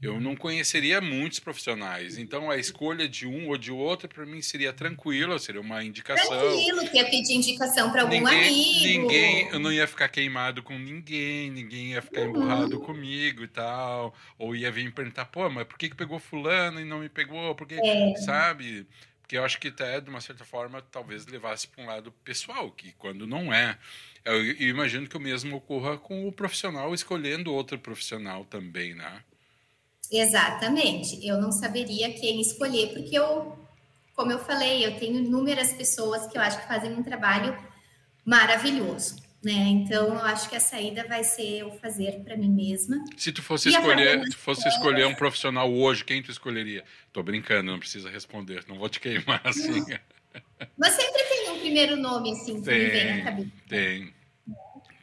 eu 0.00 0.20
não 0.20 0.36
conheceria 0.36 1.00
muitos 1.00 1.40
profissionais. 1.40 2.18
Então, 2.18 2.50
a 2.50 2.56
escolha 2.56 3.08
de 3.08 3.26
um 3.26 3.48
ou 3.48 3.58
de 3.58 3.72
outro, 3.72 4.08
para 4.08 4.24
mim, 4.24 4.40
seria 4.40 4.72
tranquila, 4.72 5.38
seria 5.40 5.60
uma 5.60 5.82
indicação. 5.82 6.28
Tranquilo, 6.28 6.88
que 6.88 6.96
ia 6.96 7.10
pedir 7.10 7.34
indicação 7.34 7.90
para 7.90 8.02
algum 8.02 8.14
ninguém, 8.14 8.46
amigo. 8.46 9.02
Ninguém, 9.02 9.48
eu 9.48 9.58
não 9.58 9.72
ia 9.72 9.88
ficar 9.88 10.08
queimado 10.08 10.62
com 10.62 10.78
ninguém, 10.78 11.50
ninguém 11.50 11.92
ia 11.92 12.02
ficar 12.02 12.20
uhum. 12.20 12.28
emburrado 12.28 12.78
comigo 12.80 13.42
e 13.42 13.48
tal. 13.48 14.14
Ou 14.38 14.54
ia 14.54 14.70
vir 14.70 14.92
perguntar, 14.94 15.24
pô, 15.24 15.50
mas 15.50 15.66
por 15.66 15.76
que, 15.76 15.88
que 15.88 15.96
pegou 15.96 16.20
fulano 16.20 16.80
e 16.80 16.84
não 16.84 17.00
me 17.00 17.08
pegou? 17.08 17.52
Porque, 17.56 17.74
é. 17.74 18.14
sabe? 18.18 18.86
Porque 19.20 19.36
eu 19.36 19.44
acho 19.44 19.58
que 19.58 19.66
até, 19.66 20.00
de 20.00 20.08
uma 20.08 20.20
certa 20.20 20.44
forma, 20.44 20.80
talvez 20.80 21.26
levasse 21.26 21.66
para 21.66 21.82
um 21.82 21.86
lado 21.86 22.12
pessoal, 22.24 22.70
que 22.70 22.92
quando 22.92 23.26
não 23.26 23.52
é. 23.52 23.76
Eu, 24.24 24.44
eu 24.44 24.68
imagino 24.68 25.08
que 25.08 25.16
o 25.16 25.20
mesmo 25.20 25.56
ocorra 25.56 25.98
com 25.98 26.28
o 26.28 26.32
profissional 26.32 26.94
escolhendo 26.94 27.52
outro 27.52 27.78
profissional 27.80 28.44
também, 28.44 28.94
né? 28.94 29.24
Exatamente. 30.10 31.26
Eu 31.26 31.40
não 31.40 31.52
saberia 31.52 32.12
quem 32.12 32.40
escolher, 32.40 32.92
porque 32.92 33.18
eu, 33.18 33.56
como 34.14 34.32
eu 34.32 34.38
falei, 34.38 34.84
eu 34.84 34.98
tenho 34.98 35.18
inúmeras 35.18 35.72
pessoas 35.72 36.26
que 36.26 36.36
eu 36.38 36.42
acho 36.42 36.60
que 36.60 36.68
fazem 36.68 36.92
um 36.92 37.02
trabalho 37.02 37.56
maravilhoso. 38.24 39.16
Né? 39.42 39.52
Então, 39.52 40.08
eu 40.08 40.24
acho 40.24 40.48
que 40.50 40.56
a 40.56 40.60
saída 40.60 41.06
vai 41.06 41.22
ser 41.22 41.60
eu 41.60 41.70
fazer 41.78 42.24
para 42.24 42.36
mim 42.36 42.50
mesma. 42.50 42.96
Se 43.16 43.30
tu 43.30 43.40
fosse 43.40 43.68
escolher, 43.68 44.24
se 44.24 44.36
fosse 44.36 44.66
escolher 44.66 45.06
um 45.06 45.14
profissional 45.14 45.72
hoje, 45.72 46.04
quem 46.04 46.20
tu 46.20 46.30
escolheria? 46.30 46.84
Tô 47.12 47.22
brincando, 47.22 47.70
não 47.70 47.78
precisa 47.78 48.10
responder, 48.10 48.64
não 48.66 48.78
vou 48.78 48.88
te 48.88 48.98
queimar 48.98 49.40
assim. 49.44 49.84
Mas 50.76 50.94
sempre 50.94 51.22
tem 51.22 51.50
um 51.50 51.60
primeiro 51.60 51.96
nome 51.96 52.32
assim 52.32 52.60
que 52.60 52.62
tem, 52.62 52.78
me 52.78 52.90
vem 52.90 53.16
na 53.16 53.22
cabeça. 53.22 53.50
Tem. 53.68 54.17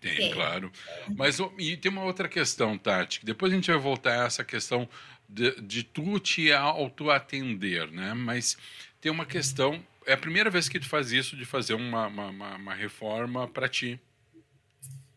Tem, 0.05 0.15
tem, 0.15 0.31
claro. 0.31 0.71
Mas 1.15 1.39
e 1.57 1.75
tem 1.75 1.91
uma 1.91 2.03
outra 2.03 2.29
questão, 2.29 2.77
Tati, 2.77 3.21
que 3.21 3.25
depois 3.25 3.51
a 3.51 3.55
gente 3.55 3.71
vai 3.71 3.79
voltar 3.79 4.21
a 4.21 4.25
essa 4.27 4.43
questão 4.43 4.87
de, 5.27 5.59
de 5.59 5.81
tu 5.81 6.19
te 6.19 6.53
auto-atender, 6.53 7.89
né? 7.91 8.13
Mas 8.13 8.55
tem 9.01 9.11
uma 9.11 9.25
questão, 9.25 9.83
é 10.05 10.13
a 10.13 10.17
primeira 10.17 10.51
vez 10.51 10.69
que 10.69 10.79
tu 10.79 10.87
faz 10.87 11.11
isso, 11.11 11.35
de 11.35 11.43
fazer 11.43 11.73
uma, 11.73 12.05
uma, 12.05 12.27
uma, 12.27 12.55
uma 12.55 12.73
reforma 12.75 13.47
para 13.47 13.67
ti. 13.67 13.99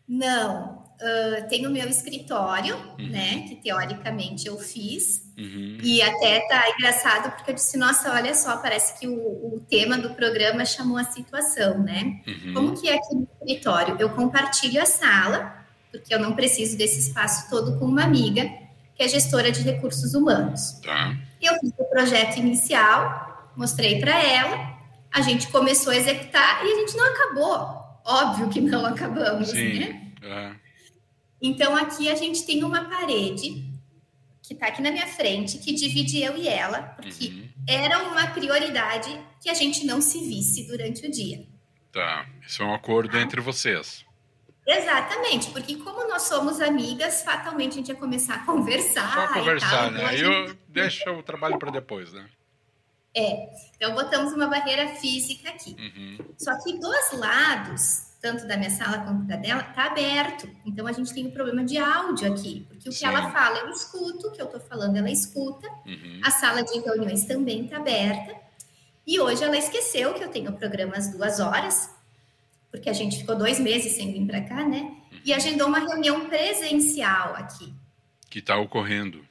Não, 0.09 0.79
uh, 0.99 1.47
tem 1.47 1.67
o 1.67 1.69
meu 1.69 1.87
escritório, 1.87 2.75
uhum. 2.97 3.09
né? 3.09 3.45
Que 3.47 3.55
teoricamente 3.57 4.47
eu 4.47 4.57
fiz. 4.57 5.31
Uhum. 5.37 5.77
E 5.83 6.01
até 6.01 6.39
tá 6.47 6.67
engraçado 6.71 7.31
porque 7.35 7.51
eu 7.51 7.55
disse, 7.55 7.77
nossa, 7.77 8.11
olha 8.11 8.33
só, 8.33 8.57
parece 8.57 8.99
que 8.99 9.07
o, 9.07 9.13
o 9.13 9.65
tema 9.69 9.99
do 9.99 10.15
programa 10.15 10.65
chamou 10.65 10.97
a 10.97 11.03
situação, 11.03 11.77
né? 11.83 12.21
Uhum. 12.27 12.53
Como 12.55 12.81
que 12.81 12.89
é 12.89 12.95
aqui 12.95 13.13
no 13.13 13.27
escritório? 13.39 13.97
Eu 13.99 14.09
compartilho 14.09 14.81
a 14.81 14.85
sala, 14.87 15.63
porque 15.91 16.11
eu 16.11 16.19
não 16.19 16.35
preciso 16.35 16.75
desse 16.75 16.99
espaço 17.07 17.49
todo 17.51 17.77
com 17.77 17.85
uma 17.85 18.03
amiga, 18.03 18.49
que 18.95 19.03
é 19.03 19.07
gestora 19.07 19.51
de 19.51 19.61
recursos 19.61 20.15
humanos. 20.15 20.79
Tá. 20.83 21.15
Eu 21.39 21.53
fiz 21.59 21.71
o 21.77 21.85
projeto 21.85 22.37
inicial, 22.37 23.51
mostrei 23.55 23.99
para 23.99 24.21
ela, 24.21 24.77
a 25.11 25.21
gente 25.21 25.47
começou 25.49 25.93
a 25.93 25.95
executar 25.95 26.65
e 26.65 26.73
a 26.73 26.75
gente 26.77 26.97
não 26.97 27.05
acabou 27.05 27.78
Óbvio 28.09 28.49
que 28.49 28.59
não 28.59 28.85
acabamos, 28.87 29.49
Sim. 29.49 29.79
né? 29.79 30.11
É. 30.23 30.55
Então 31.39 31.75
aqui 31.77 32.09
a 32.09 32.15
gente 32.15 32.43
tem 32.43 32.63
uma 32.63 32.85
parede 32.85 33.69
que 34.41 34.53
está 34.55 34.67
aqui 34.67 34.81
na 34.81 34.89
minha 34.89 35.05
frente, 35.05 35.59
que 35.59 35.71
divide 35.73 36.19
eu 36.19 36.35
e 36.35 36.47
ela, 36.47 36.81
porque 36.81 37.27
uhum. 37.27 37.49
era 37.67 38.01
uma 38.03 38.25
prioridade 38.27 39.15
que 39.39 39.47
a 39.47 39.53
gente 39.53 39.85
não 39.85 40.01
se 40.01 40.27
visse 40.27 40.65
durante 40.65 41.05
o 41.05 41.11
dia. 41.11 41.45
Tá, 41.91 42.25
isso 42.45 42.63
é 42.63 42.65
um 42.65 42.73
acordo 42.73 43.15
ah. 43.15 43.21
entre 43.21 43.39
vocês. 43.41 44.03
Exatamente, 44.65 45.51
porque 45.51 45.75
como 45.75 46.07
nós 46.07 46.23
somos 46.23 46.59
amigas, 46.59 47.21
fatalmente 47.21 47.73
a 47.73 47.75
gente 47.75 47.89
ia 47.89 47.95
começar 47.95 48.35
a 48.35 48.45
conversar. 48.45 49.13
Só 49.13 49.33
conversar, 49.33 49.91
né? 49.91 50.05
Aí 50.05 50.17
gente... 50.17 50.29
eu 50.29 50.57
deixo 50.67 51.09
o 51.11 51.21
trabalho 51.21 51.59
para 51.59 51.69
depois, 51.69 52.11
né? 52.11 52.27
É, 53.15 53.49
então 53.75 53.93
botamos 53.95 54.33
uma 54.33 54.47
barreira 54.47 54.87
física 54.95 55.49
aqui. 55.49 55.75
Uhum. 55.79 56.17
Só 56.37 56.57
que 56.63 56.77
dos 56.77 57.11
lados, 57.13 58.09
tanto 58.21 58.47
da 58.47 58.55
minha 58.55 58.69
sala 58.69 58.99
quanto 58.99 59.23
da 59.23 59.35
dela, 59.35 59.63
tá 59.63 59.85
aberto. 59.85 60.49
Então 60.65 60.85
a 60.85 60.91
gente 60.91 61.13
tem 61.13 61.25
um 61.27 61.31
problema 61.31 61.63
de 61.63 61.77
áudio 61.77 62.31
aqui, 62.31 62.65
porque 62.67 62.87
o 62.87 62.91
Sim. 62.91 62.99
que 62.99 63.05
ela 63.05 63.31
fala 63.31 63.59
eu 63.59 63.69
escuto, 63.71 64.27
o 64.27 64.31
que 64.31 64.41
eu 64.41 64.47
tô 64.47 64.59
falando 64.59 64.95
ela 64.95 65.09
escuta. 65.09 65.67
Uhum. 65.85 66.21
A 66.23 66.29
sala 66.29 66.63
de 66.63 66.79
reuniões 66.79 67.25
também 67.25 67.67
tá 67.67 67.77
aberta. 67.77 68.35
E 69.05 69.19
hoje 69.19 69.43
ela 69.43 69.57
esqueceu 69.57 70.13
que 70.13 70.23
eu 70.23 70.29
tenho 70.29 70.53
programa 70.53 70.95
às 70.95 71.11
duas 71.11 71.39
horas, 71.39 71.89
porque 72.69 72.89
a 72.89 72.93
gente 72.93 73.17
ficou 73.17 73.35
dois 73.35 73.59
meses 73.59 73.93
sem 73.93 74.13
vir 74.13 74.27
para 74.27 74.41
cá, 74.41 74.67
né? 74.67 74.81
Uhum. 75.11 75.19
E 75.25 75.33
agendou 75.33 75.67
uma 75.67 75.79
reunião 75.79 76.27
presencial 76.27 77.33
aqui. 77.35 77.73
Que 78.29 78.37
está 78.37 78.57
ocorrendo 78.57 79.27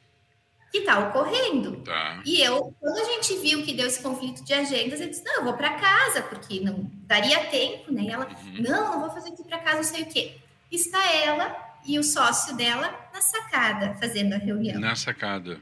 que 0.71 0.79
está 0.79 0.99
ocorrendo. 0.99 1.77
Tá. 1.83 2.23
E 2.25 2.41
eu, 2.41 2.75
quando 2.81 2.99
a 2.99 3.05
gente 3.05 3.37
viu 3.39 3.63
que 3.63 3.73
deu 3.73 3.87
esse 3.87 4.03
conflito 4.03 4.45
de 4.45 4.53
agendas, 4.53 5.01
eu 5.01 5.09
disse: 5.09 5.25
não, 5.25 5.37
eu 5.37 5.45
vou 5.45 5.55
para 5.55 5.75
casa, 5.75 6.23
porque 6.23 6.61
não 6.61 6.91
daria 7.07 7.45
tempo, 7.47 7.93
né? 7.93 8.03
E 8.03 8.11
ela, 8.11 8.27
uhum. 8.27 8.63
não, 8.63 8.93
não 8.93 9.01
vou 9.01 9.11
fazer 9.11 9.31
aqui 9.31 9.43
para 9.45 9.59
casa, 9.59 9.77
não 9.77 9.85
sei 9.85 10.03
o 10.03 10.07
quê. 10.07 10.37
Está 10.71 11.13
ela 11.13 11.57
e 11.87 11.99
o 11.99 12.03
sócio 12.03 12.57
dela 12.57 13.09
na 13.13 13.21
sacada, 13.21 13.95
fazendo 13.95 14.35
a 14.35 14.39
reunião. 14.39 14.79
Na 14.79 14.95
sacada. 14.95 15.61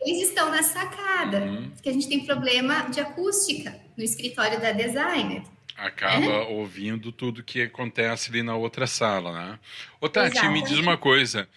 Eles 0.00 0.28
estão 0.28 0.50
na 0.50 0.62
sacada, 0.62 1.38
uhum. 1.38 1.70
porque 1.70 1.88
a 1.88 1.92
gente 1.92 2.08
tem 2.08 2.24
problema 2.26 2.90
de 2.90 3.00
acústica 3.00 3.78
no 3.96 4.02
escritório 4.02 4.60
da 4.60 4.72
designer. 4.72 5.42
Acaba 5.76 6.26
é? 6.26 6.48
ouvindo 6.48 7.10
tudo 7.10 7.42
que 7.42 7.62
acontece 7.62 8.30
ali 8.30 8.42
na 8.42 8.54
outra 8.54 8.86
sala, 8.86 9.32
né? 9.32 9.58
Ô, 10.00 10.08
Tati, 10.08 10.32
Exatamente. 10.36 10.62
me 10.62 10.68
diz 10.68 10.78
uma 10.78 10.98
coisa. 10.98 11.48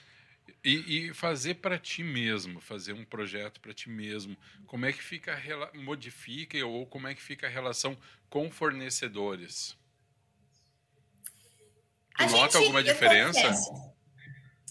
E, 0.66 1.10
e 1.10 1.14
fazer 1.14 1.56
para 1.56 1.78
ti 1.78 2.04
mesmo, 2.04 2.60
fazer 2.60 2.94
um 2.94 3.06
projeto 3.06 3.62
para 3.62 3.72
ti 3.72 3.88
mesmo, 3.88 4.36
como 4.66 4.88
é 4.88 4.92
que 4.92 5.04
fica, 5.04 5.40
modifica 5.76 6.58
ou 6.66 6.88
como 6.88 7.08
é 7.08 7.14
que 7.14 7.22
fica 7.22 7.46
a 7.46 7.50
relação 7.50 7.96
com 8.32 8.50
fornecedores? 8.50 9.78
Tu 12.18 12.24
a 12.24 12.28
nota 12.30 12.58
alguma 12.58 12.82
diferença? 12.82 13.48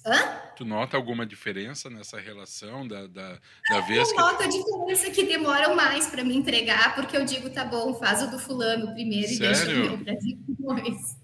Hã? 0.05 0.41
Tu 0.57 0.65
nota 0.65 0.97
alguma 0.97 1.25
diferença 1.25 1.89
nessa 1.89 2.19
relação 2.19 2.89
da, 2.89 3.07
da, 3.07 3.39
da 3.71 3.81
vez 3.83 4.09
eu 4.09 4.17
que... 4.17 4.21
noto 4.21 4.43
a 4.43 4.47
diferença 4.49 5.11
que 5.13 5.23
demoram 5.25 5.77
mais 5.77 6.09
para 6.09 6.25
me 6.25 6.35
entregar, 6.37 6.97
porque 6.97 7.17
eu 7.17 7.25
digo, 7.25 7.51
tá 7.51 7.65
bom, 7.65 7.95
faz 7.95 8.21
o 8.21 8.31
do 8.33 8.39
fulano 8.39 8.93
primeiro 8.95 9.29
Sério? 9.29 9.45
e 9.45 9.49
deixa 9.49 9.71
o 9.71 9.97
meu 9.97 10.05
para 10.05 10.15
depois. 10.15 11.24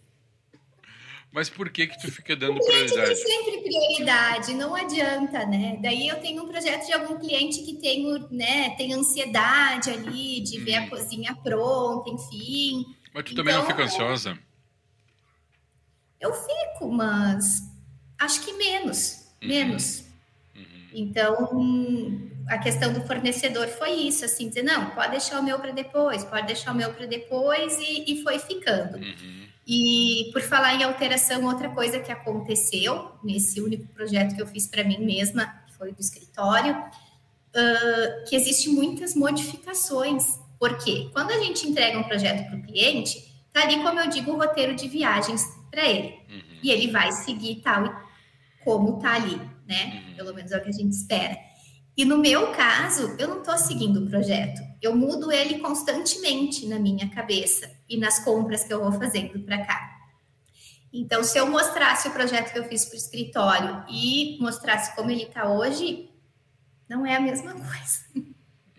Mas 1.33 1.49
por 1.49 1.71
que 1.71 1.87
que 1.87 2.01
tu 2.01 2.11
fica 2.11 2.35
dando 2.35 2.59
prioridade? 2.59 3.07
Tem 3.07 3.17
sempre 3.17 3.63
prioridade, 3.63 4.55
não 4.55 4.75
adianta, 4.75 5.47
né? 5.47 5.79
Daí 5.81 6.09
eu 6.09 6.21
tenho 6.21 6.43
um 6.43 6.49
projeto 6.49 6.87
de 6.87 6.93
algum 6.93 7.19
cliente 7.19 7.63
que 7.63 7.75
tem, 7.75 8.05
né, 8.33 8.71
tem 8.71 8.93
ansiedade 8.93 9.91
ali 9.91 10.41
de 10.41 10.61
hum. 10.61 10.65
ver 10.65 10.75
a 10.75 10.83
uhum. 10.83 10.91
cozinha 10.91 11.37
pronta, 11.37 12.11
enfim. 12.11 12.85
Mas 13.15 13.25
tu 13.25 13.35
também 13.35 13.53
então, 13.53 13.63
não 13.63 13.71
fica 13.71 13.85
ansiosa? 13.85 14.39
Eu 16.21 16.33
fico, 16.35 16.91
mas 16.91 17.63
acho 18.19 18.45
que 18.45 18.53
menos, 18.53 19.33
uhum. 19.41 19.49
menos. 19.49 20.05
Uhum. 20.55 20.65
Então, 20.93 22.31
a 22.49 22.59
questão 22.59 22.93
do 22.93 23.03
fornecedor 23.07 23.69
foi 23.69 23.93
isso, 23.93 24.25
assim, 24.25 24.49
dizer, 24.49 24.65
não, 24.65 24.91
pode 24.91 25.13
deixar 25.13 25.39
o 25.39 25.43
meu 25.43 25.59
para 25.61 25.71
depois, 25.71 26.25
pode 26.25 26.49
deixar 26.49 26.73
o 26.73 26.75
meu 26.75 26.93
para 26.93 27.07
depois, 27.07 27.79
e, 27.79 28.13
e, 28.13 28.23
foi 28.23 28.39
ficando. 28.41 28.99
Uhum. 28.99 29.50
E 29.67 30.31
por 30.33 30.43
falar 30.43 30.75
em 30.75 30.83
alteração, 30.83 31.45
outra 31.45 31.69
coisa 31.69 32.01
que 32.01 32.11
aconteceu 32.11 33.13
nesse 33.23 33.61
único 33.61 33.87
projeto 33.93 34.35
que 34.35 34.43
eu 34.43 34.47
fiz 34.47 34.67
para 34.67 34.83
mim 34.83 34.99
mesma, 35.05 35.47
que 35.67 35.75
foi 35.75 35.93
do 35.93 36.01
escritório, 36.01 36.77
uh, 36.77 38.29
que 38.29 38.35
existe 38.35 38.69
muitas 38.69 39.15
modificações. 39.15 40.41
Porque 40.59 41.09
quando 41.13 41.31
a 41.31 41.39
gente 41.39 41.69
entrega 41.69 41.99
um 41.99 42.05
projeto 42.05 42.49
para 42.49 42.59
o 42.59 42.63
cliente, 42.63 43.33
tá 43.53 43.63
ali, 43.63 43.83
como 43.83 44.01
eu 44.01 44.09
digo, 44.09 44.33
o 44.33 44.37
roteiro 44.37 44.75
de 44.75 44.89
viagens 44.89 45.45
para 45.71 45.89
ele. 45.89 46.19
Uhum. 46.29 46.59
E 46.63 46.71
ele 46.71 46.91
vai 46.91 47.13
seguir 47.13 47.57
tal 47.63 47.85
como 48.65 48.99
tá 48.99 49.15
ali, 49.15 49.41
né? 49.67 50.05
Uhum. 50.09 50.15
Pelo 50.17 50.35
menos 50.35 50.53
é 50.53 50.59
o 50.59 50.63
que 50.63 50.69
a 50.69 50.73
gente 50.73 50.93
espera. 50.93 51.37
E 51.97 52.05
no 52.05 52.19
meu 52.19 52.53
caso, 52.53 53.15
eu 53.19 53.29
não 53.29 53.39
estou 53.39 53.57
seguindo 53.57 54.01
o 54.01 54.09
projeto. 54.09 54.61
Eu 54.81 54.95
mudo 54.95 55.31
ele 55.31 55.59
constantemente 55.59 56.67
na 56.67 56.79
minha 56.79 57.09
cabeça 57.11 57.71
e 57.91 57.99
nas 57.99 58.21
compras 58.21 58.63
que 58.63 58.73
eu 58.73 58.81
vou 58.81 58.93
fazendo 58.93 59.41
para 59.41 59.67
cá. 59.67 59.99
Então, 60.93 61.23
se 61.23 61.39
eu 61.39 61.47
mostrasse 61.47 62.09
o 62.09 62.13
projeto 62.13 62.53
que 62.53 62.59
eu 62.59 62.65
fiz 62.65 62.85
para 62.85 62.95
o 62.95 62.99
escritório 62.99 63.85
e 63.89 64.39
mostrasse 64.41 64.95
como 64.95 65.11
ele 65.11 65.25
está 65.25 65.49
hoje, 65.49 66.09
não 66.89 67.05
é 67.05 67.17
a 67.17 67.21
mesma 67.21 67.53
coisa. 67.53 68.31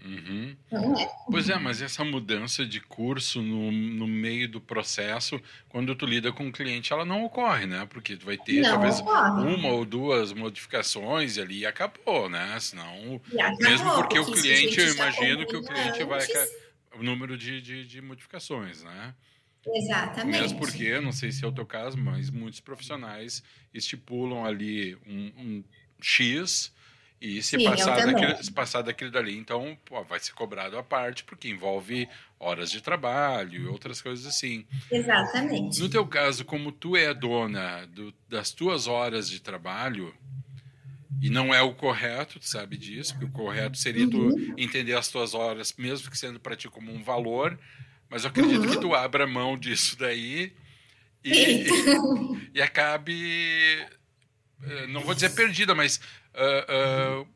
Uhum. 0.04 0.56
Não 0.72 1.00
é. 1.00 1.08
Pois 1.30 1.48
é, 1.48 1.58
mas 1.58 1.82
essa 1.82 2.04
mudança 2.04 2.66
de 2.66 2.82
curso 2.82 3.42
no, 3.42 3.72
no 3.72 4.08
meio 4.08 4.50
do 4.50 4.60
processo, 4.60 5.40
quando 5.70 5.96
tu 5.96 6.06
lida 6.06 6.32
com 6.34 6.48
o 6.48 6.52
cliente, 6.52 6.92
ela 6.92 7.06
não 7.06 7.24
ocorre, 7.24 7.68
né? 7.68 7.86
Porque 7.90 8.18
tu 8.18 8.26
vai 8.26 8.36
ter 8.36 8.62
não 8.62 8.72
talvez 8.72 9.00
ocorre. 9.00 9.54
uma 9.54 9.70
ou 9.70 9.86
duas 9.86 10.34
modificações 10.34 11.38
ali 11.38 11.60
e 11.60 11.66
acabou, 11.66 12.28
né? 12.28 12.58
Senão, 12.60 13.22
acabou, 13.34 13.58
mesmo 13.60 13.94
porque, 13.94 14.20
porque 14.20 14.20
o 14.20 14.42
cliente, 14.42 14.80
eu 14.80 14.94
imagino 14.94 15.46
que 15.46 15.56
o 15.56 15.64
cliente 15.64 16.04
vai 16.04 16.26
o 16.96 17.04
número 17.04 17.38
de, 17.38 17.62
de, 17.62 17.86
de 17.86 18.02
modificações, 18.02 18.84
né? 18.84 19.14
Exatamente. 19.68 20.42
Mesmo 20.42 20.60
porque, 20.60 21.00
não 21.00 21.12
sei 21.12 21.32
se 21.32 21.46
é 21.46 21.48
o 21.48 21.52
teu 21.52 21.66
caso, 21.66 21.98
mas 21.98 22.30
muitos 22.30 22.60
profissionais 22.60 23.44
estipulam 23.74 24.44
ali 24.44 24.96
um, 25.06 25.32
um 25.38 25.64
X 26.02 26.74
e 27.22 27.44
se, 27.44 27.56
Sim, 27.56 27.66
passar 27.66 28.04
daquele, 28.04 28.44
se 28.44 28.52
passar 28.52 28.82
daquele 28.82 29.12
dali, 29.12 29.38
então 29.38 29.78
pô, 29.86 30.04
vai 30.04 30.20
ser 30.20 30.34
cobrado 30.34 30.76
à 30.76 30.82
parte, 30.82 31.24
porque 31.24 31.48
envolve 31.48 32.10
horas 32.40 32.72
de 32.72 32.82
trabalho 32.82 33.62
e 33.62 33.68
outras 33.68 34.02
coisas 34.02 34.26
assim. 34.26 34.66
Exatamente. 34.92 35.80
No 35.80 35.88
teu 35.88 36.08
caso, 36.08 36.44
como 36.44 36.72
tu 36.72 36.98
é 36.98 37.14
dona 37.14 37.86
do, 37.86 38.12
das 38.28 38.50
tuas 38.50 38.88
horas 38.88 39.30
de 39.30 39.40
trabalho, 39.40 40.12
e 41.20 41.30
não 41.30 41.54
é 41.54 41.62
o 41.62 41.74
correto, 41.74 42.40
tu 42.40 42.48
sabe 42.48 42.78
disso, 42.78 43.14
porque 43.14 43.26
o 43.26 43.32
correto 43.32 43.78
seria 43.78 44.06
uhum. 44.06 44.10
tu 44.10 44.54
entender 44.58 44.94
as 44.94 45.08
tuas 45.08 45.34
horas, 45.34 45.74
mesmo 45.78 46.10
que 46.10 46.18
sendo 46.18 46.40
para 46.40 46.56
ti 46.56 46.70
como 46.70 46.92
um 46.94 47.04
valor, 47.04 47.60
mas 48.10 48.24
eu 48.24 48.30
acredito 48.30 48.62
uhum. 48.62 48.70
que 48.70 48.80
tu 48.80 48.94
abra 48.94 49.28
mão 49.28 49.58
disso 49.58 49.98
daí 49.98 50.54
e, 51.24 51.32
e, 51.32 51.68
e 52.56 52.62
acabe, 52.62 53.88
eh, 54.64 54.88
não 54.88 55.02
vou 55.02 55.14
dizer 55.14 55.32
perdida, 55.32 55.76
mas 55.76 56.00
uh, 56.36 57.22
uh, 57.22 57.28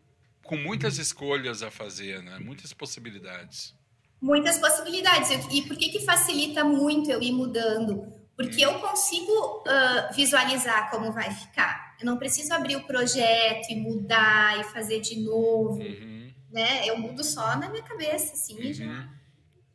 com 0.43 0.57
muitas 0.57 0.97
escolhas 0.97 1.61
a 1.63 1.69
fazer, 1.71 2.21
né? 2.23 2.39
Muitas 2.39 2.73
possibilidades. 2.73 3.73
Muitas 4.21 4.57
possibilidades. 4.57 5.29
E 5.51 5.61
por 5.63 5.77
que, 5.77 5.89
que 5.89 6.05
facilita 6.05 6.63
muito 6.63 7.11
eu 7.11 7.21
ir 7.21 7.31
mudando? 7.31 8.11
Porque 8.35 8.65
hum. 8.65 8.71
eu 8.71 8.79
consigo 8.79 9.31
uh, 9.31 10.13
visualizar 10.15 10.89
como 10.89 11.11
vai 11.11 11.31
ficar. 11.33 11.84
Eu 11.99 12.05
não 12.05 12.17
preciso 12.17 12.53
abrir 12.53 12.75
o 12.75 12.83
projeto 12.85 13.69
e 13.69 13.75
mudar 13.75 14.59
e 14.59 14.63
fazer 14.65 14.99
de 14.99 15.19
novo. 15.21 15.79
Uhum. 15.79 16.31
Né? 16.51 16.87
Eu 16.87 16.97
mudo 16.97 17.23
só 17.23 17.57
na 17.57 17.69
minha 17.69 17.83
cabeça, 17.83 18.33
assim, 18.33 18.67
uhum. 18.67 18.73
já. 18.73 19.09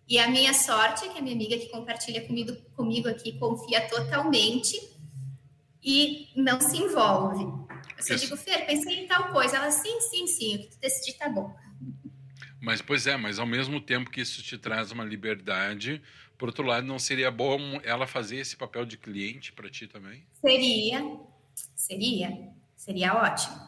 E 0.09 0.19
a 0.19 0.29
minha 0.29 0.53
sorte 0.53 1.05
é 1.05 1.09
que 1.09 1.19
a 1.19 1.23
minha 1.23 1.35
amiga 1.35 1.57
que 1.57 1.69
compartilha 1.69 2.27
comigo, 2.27 2.55
comigo 2.75 3.09
aqui 3.09 3.39
confia 3.39 3.87
totalmente 3.89 4.77
e 5.83 6.29
não 6.35 6.61
se 6.61 6.77
envolve. 6.77 7.45
Eu 8.09 8.17
digo, 8.17 8.37
Fer, 8.37 8.67
pensei 8.67 9.05
em 9.05 9.07
tal 9.07 9.31
coisa. 9.31 9.57
Ela, 9.57 9.71
sim, 9.71 10.00
sim, 10.00 10.27
sim, 10.27 10.57
o 10.57 10.59
que 10.61 10.67
tu 10.69 10.81
decidir 10.81 11.17
tá 11.17 11.29
bom. 11.29 11.55
Mas, 12.61 12.83
pois 12.83 13.07
é, 13.07 13.17
mas 13.17 13.39
ao 13.39 13.47
mesmo 13.47 13.81
tempo 13.81 14.11
que 14.11 14.21
isso 14.21 14.43
te 14.43 14.59
traz 14.59 14.91
uma 14.91 15.05
liberdade, 15.05 16.02
por 16.37 16.49
outro 16.49 16.65
lado, 16.65 16.87
não 16.87 16.99
seria 16.99 17.30
bom 17.30 17.80
ela 17.85 18.06
fazer 18.06 18.37
esse 18.37 18.56
papel 18.56 18.85
de 18.85 18.97
cliente 18.97 19.52
para 19.52 19.71
ti 19.71 19.87
também? 19.87 20.26
Seria, 20.41 21.00
seria, 21.80 22.30
seria 22.76 23.14
ótimo. 23.14 23.58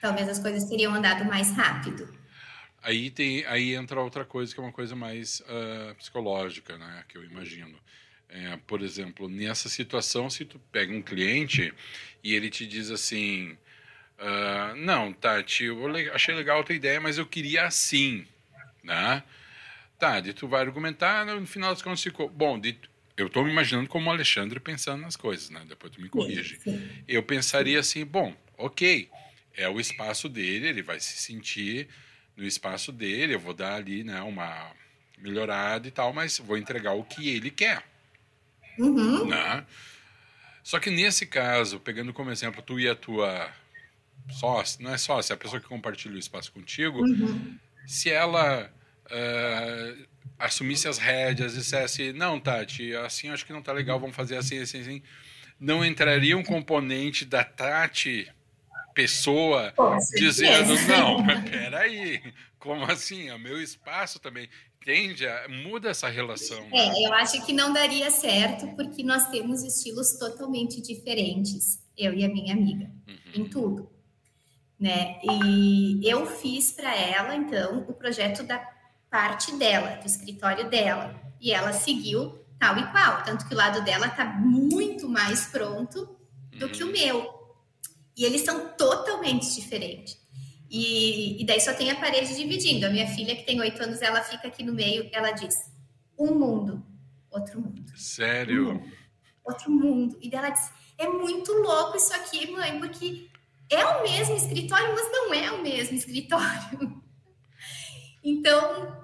Talvez 0.00 0.28
as 0.28 0.38
coisas 0.38 0.68
teriam 0.68 0.94
andado 0.94 1.24
mais 1.24 1.52
rápido. 1.52 2.12
Aí, 2.82 3.10
tem, 3.10 3.44
aí 3.46 3.74
entra 3.74 4.00
outra 4.00 4.24
coisa 4.24 4.52
que 4.52 4.60
é 4.60 4.62
uma 4.62 4.72
coisa 4.72 4.96
mais 4.96 5.40
uh, 5.40 5.94
psicológica, 5.94 6.76
né? 6.76 7.04
Que 7.08 7.16
eu 7.16 7.24
imagino. 7.24 7.78
É, 8.28 8.56
por 8.66 8.82
exemplo, 8.82 9.28
nessa 9.28 9.68
situação, 9.68 10.28
se 10.28 10.44
tu 10.44 10.58
pega 10.72 10.92
um 10.92 11.02
cliente 11.02 11.72
e 12.24 12.34
ele 12.34 12.50
te 12.50 12.66
diz 12.66 12.90
assim, 12.90 13.56
Uh, 14.22 14.76
não, 14.76 15.12
Tati, 15.12 15.64
eu 15.64 15.80
achei 16.14 16.32
legal 16.32 16.60
a 16.60 16.62
tua 16.62 16.76
ideia, 16.76 17.00
mas 17.00 17.18
eu 17.18 17.26
queria 17.26 17.66
assim, 17.66 18.24
né? 18.84 19.24
Tá, 19.98 20.20
de 20.20 20.32
tu 20.32 20.46
vai 20.46 20.60
argumentar, 20.60 21.26
no 21.26 21.44
final 21.44 21.70
das 21.70 21.82
contas 21.82 22.02
ficou... 22.02 22.28
Bom, 22.28 22.56
de, 22.58 22.78
eu 23.16 23.26
estou 23.26 23.44
me 23.44 23.50
imaginando 23.50 23.88
como 23.88 24.08
o 24.08 24.12
Alexandre 24.12 24.58
pensando 24.58 25.02
nas 25.02 25.16
coisas, 25.16 25.50
né? 25.50 25.62
Depois 25.68 25.92
tu 25.92 26.00
me 26.00 26.08
corrige. 26.08 26.58
Sim. 26.60 26.88
Eu 27.06 27.22
pensaria 27.22 27.78
assim, 27.78 28.04
bom, 28.04 28.34
ok, 28.56 29.08
é 29.54 29.68
o 29.68 29.78
espaço 29.78 30.28
dele, 30.28 30.68
ele 30.68 30.82
vai 30.82 30.98
se 30.98 31.16
sentir 31.16 31.88
no 32.36 32.44
espaço 32.44 32.90
dele, 32.90 33.34
eu 33.34 33.40
vou 33.40 33.52
dar 33.52 33.74
ali, 33.74 34.02
né, 34.02 34.20
uma 34.22 34.72
melhorada 35.18 35.86
e 35.86 35.90
tal, 35.90 36.12
mas 36.12 36.38
vou 36.38 36.56
entregar 36.56 36.92
o 36.92 37.04
que 37.04 37.28
ele 37.28 37.50
quer. 37.50 37.84
Uhum. 38.78 39.26
Né? 39.26 39.64
Só 40.62 40.80
que 40.80 40.90
nesse 40.90 41.26
caso, 41.26 41.78
pegando 41.78 42.12
como 42.12 42.30
exemplo 42.30 42.62
tu 42.62 42.80
e 42.80 42.88
a 42.88 42.94
tua 42.94 43.52
sócio, 44.30 44.82
não 44.82 44.92
é 44.92 44.98
sócio, 44.98 45.32
é 45.32 45.34
a 45.34 45.38
pessoa 45.38 45.60
que 45.60 45.68
compartilha 45.68 46.14
o 46.14 46.18
espaço 46.18 46.52
contigo, 46.52 47.00
uhum. 47.04 47.58
se 47.86 48.10
ela 48.10 48.72
uh, 49.06 50.06
assumisse 50.38 50.88
as 50.88 50.98
rédeas 50.98 51.54
dissesse, 51.54 52.12
não, 52.12 52.40
Tati, 52.40 52.94
assim 52.96 53.28
acho 53.28 53.46
que 53.46 53.52
não 53.52 53.62
tá 53.62 53.72
legal, 53.72 53.98
vamos 53.98 54.16
fazer 54.16 54.36
assim, 54.36 54.58
assim, 54.58 54.80
assim, 54.80 55.02
não 55.58 55.84
entraria 55.84 56.36
um 56.36 56.42
componente 56.42 57.24
da 57.24 57.44
Tati 57.44 58.30
pessoa 58.94 59.72
dizendo, 60.14 60.74
não, 60.86 61.24
peraí, 61.48 62.20
como 62.58 62.84
assim? 62.84 63.28
É 63.28 63.34
o 63.34 63.38
meu 63.38 63.60
espaço 63.60 64.18
também. 64.18 64.48
Entende? 64.80 65.24
Muda 65.48 65.90
essa 65.90 66.08
relação. 66.08 66.60
Né? 66.68 66.70
É, 66.72 67.06
eu 67.06 67.12
acho 67.14 67.46
que 67.46 67.52
não 67.52 67.72
daria 67.72 68.10
certo, 68.10 68.66
porque 68.74 69.04
nós 69.04 69.28
temos 69.28 69.62
estilos 69.62 70.18
totalmente 70.18 70.82
diferentes, 70.82 71.80
eu 71.96 72.12
e 72.12 72.24
a 72.24 72.28
minha 72.28 72.52
amiga, 72.52 72.90
uhum. 73.06 73.42
em 73.42 73.44
tudo 73.44 73.92
né? 74.82 75.20
E 75.22 76.00
eu 76.02 76.26
fiz 76.26 76.72
para 76.72 76.92
ela, 76.92 77.36
então, 77.36 77.86
o 77.88 77.94
projeto 77.94 78.42
da 78.42 78.58
parte 79.12 79.54
dela, 79.56 79.98
do 79.98 80.06
escritório 80.06 80.70
dela. 80.70 81.14
E 81.38 81.52
ela 81.52 81.74
seguiu 81.74 82.42
tal 82.58 82.78
e 82.78 82.90
qual. 82.90 83.22
Tanto 83.22 83.46
que 83.46 83.52
o 83.52 83.56
lado 83.56 83.84
dela 83.84 84.06
está 84.06 84.24
muito 84.24 85.06
mais 85.06 85.46
pronto 85.46 86.16
do 86.58 86.68
que 86.70 86.82
o 86.82 86.86
uhum. 86.86 86.92
meu. 86.92 87.42
E 88.16 88.24
eles 88.24 88.40
são 88.40 88.70
totalmente 88.70 89.54
diferentes. 89.54 90.18
E, 90.70 91.42
e 91.42 91.44
daí 91.44 91.60
só 91.60 91.74
tem 91.74 91.90
a 91.90 92.00
parede 92.00 92.34
dividindo. 92.34 92.86
A 92.86 92.90
minha 92.90 93.06
filha, 93.06 93.36
que 93.36 93.44
tem 93.44 93.60
oito 93.60 93.82
anos, 93.82 94.00
ela 94.00 94.22
fica 94.22 94.48
aqui 94.48 94.62
no 94.62 94.72
meio, 94.72 95.10
ela 95.12 95.30
diz: 95.32 95.54
um 96.18 96.34
mundo, 96.34 96.82
outro 97.30 97.60
mundo. 97.60 97.92
Sério? 97.94 98.70
Um 98.70 98.72
mundo, 98.74 98.92
outro 99.44 99.70
mundo. 99.70 100.18
E 100.22 100.30
dela 100.30 100.48
diz: 100.48 100.72
é 100.96 101.06
muito 101.06 101.52
louco 101.52 101.98
isso 101.98 102.14
aqui, 102.14 102.50
mãe, 102.50 102.78
porque 102.78 103.28
é 103.68 103.84
o 103.84 104.02
mesmo 104.02 104.36
escritório, 104.36 104.94
mas 104.94 105.12
não 105.12 105.34
é 105.34 105.52
o 105.52 105.62
mesmo 105.62 105.96
escritório. 105.96 107.02
Então, 108.24 109.01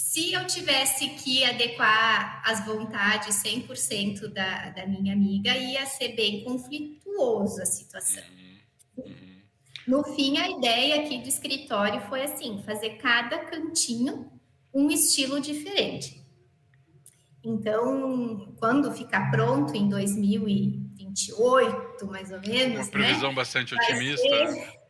se 0.00 0.32
eu 0.32 0.46
tivesse 0.46 1.10
que 1.10 1.44
adequar 1.44 2.42
as 2.44 2.64
vontades 2.64 3.42
100% 3.42 4.28
da, 4.32 4.70
da 4.70 4.86
minha 4.86 5.12
amiga, 5.12 5.54
ia 5.54 5.84
ser 5.84 6.16
bem 6.16 6.42
conflituoso 6.42 7.60
a 7.60 7.66
situação. 7.66 8.22
Uhum. 8.96 9.04
Uhum. 9.04 9.42
No 9.86 10.02
fim, 10.02 10.38
a 10.38 10.48
ideia 10.48 11.02
aqui 11.02 11.18
do 11.18 11.28
escritório 11.28 12.00
foi 12.08 12.22
assim: 12.22 12.62
fazer 12.64 12.96
cada 12.96 13.38
cantinho 13.44 14.32
um 14.74 14.90
estilo 14.90 15.38
diferente. 15.38 16.24
Então, 17.44 18.54
quando 18.58 18.90
ficar 18.92 19.30
pronto 19.30 19.76
em 19.76 19.88
2000 19.88 20.48
e 20.48 20.90
28, 20.96 22.06
mais 22.06 22.32
ou 22.32 22.40
menos. 22.40 22.86
Uma 22.86 22.90
previsão 22.90 23.28
né? 23.28 23.34
bastante 23.34 23.74
otimista. 23.74 24.22
Ser, 24.22 24.80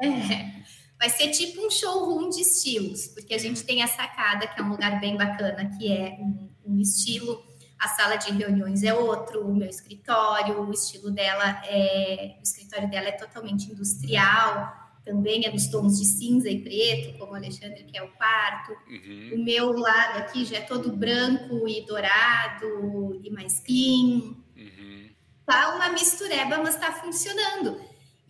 é, 0.02 0.59
vai 1.00 1.08
ser 1.08 1.30
tipo 1.30 1.66
um 1.66 1.70
showroom 1.70 2.28
de 2.28 2.42
estilos, 2.42 3.08
porque 3.08 3.32
a 3.32 3.36
uhum. 3.38 3.42
gente 3.42 3.64
tem 3.64 3.82
a 3.82 3.86
sacada, 3.86 4.46
que 4.46 4.60
é 4.60 4.62
um 4.62 4.68
lugar 4.68 5.00
bem 5.00 5.16
bacana, 5.16 5.70
que 5.78 5.90
é 5.90 6.18
um, 6.20 6.50
um 6.66 6.78
estilo. 6.78 7.42
A 7.78 7.88
sala 7.88 8.16
de 8.16 8.30
reuniões 8.30 8.82
é 8.82 8.92
outro, 8.92 9.40
o 9.40 9.56
meu 9.56 9.70
escritório, 9.70 10.60
o 10.60 10.70
estilo 10.70 11.10
dela 11.10 11.62
é. 11.64 12.36
O 12.38 12.42
escritório 12.42 12.90
dela 12.90 13.08
é 13.08 13.12
totalmente 13.12 13.72
industrial. 13.72 14.78
também 15.02 15.46
é 15.46 15.50
nos 15.50 15.68
tons 15.68 15.98
de 15.98 16.04
cinza 16.04 16.50
e 16.50 16.60
preto, 16.60 17.18
como 17.18 17.32
o 17.32 17.34
Alexandre, 17.34 17.84
que 17.84 17.96
é 17.96 18.02
o 18.02 18.12
quarto. 18.12 18.72
Uhum. 18.86 19.30
O 19.40 19.42
meu 19.42 19.72
lado 19.72 20.18
aqui 20.18 20.44
já 20.44 20.58
é 20.58 20.60
todo 20.60 20.94
branco 20.94 21.66
e 21.66 21.86
dourado 21.86 23.18
e 23.24 23.30
mais 23.30 23.60
clean. 23.60 24.36
Uhum. 24.54 25.08
Tá 25.46 25.74
uma 25.74 25.88
mistureba, 25.88 26.58
mas 26.58 26.74
está 26.74 26.92
funcionando. 26.92 27.80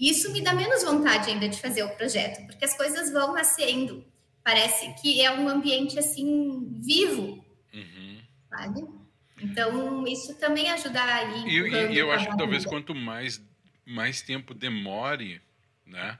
Isso 0.00 0.32
me 0.32 0.40
dá 0.40 0.54
menos 0.54 0.82
vontade 0.82 1.30
ainda 1.30 1.48
de 1.48 1.60
fazer 1.60 1.82
o 1.82 1.90
projeto, 1.90 2.46
porque 2.46 2.64
as 2.64 2.76
coisas 2.76 3.12
vão 3.12 3.34
nascendo. 3.34 4.04
Parece 4.42 4.94
que 4.94 5.20
é 5.20 5.30
um 5.30 5.48
ambiente 5.48 5.98
assim 5.98 6.66
vivo, 6.80 7.44
uhum. 7.74 8.22
sabe? 8.48 8.88
Então 9.42 10.06
isso 10.06 10.34
também 10.36 10.70
ajuda 10.70 11.02
a 11.02 11.24
ir. 11.24 11.46
E, 11.46 11.92
e 11.92 11.98
eu 11.98 12.10
acho 12.10 12.30
que 12.30 12.36
talvez 12.36 12.64
quanto 12.64 12.94
mais 12.94 13.42
mais 13.84 14.22
tempo 14.22 14.54
demore, 14.54 15.40
né? 15.84 16.18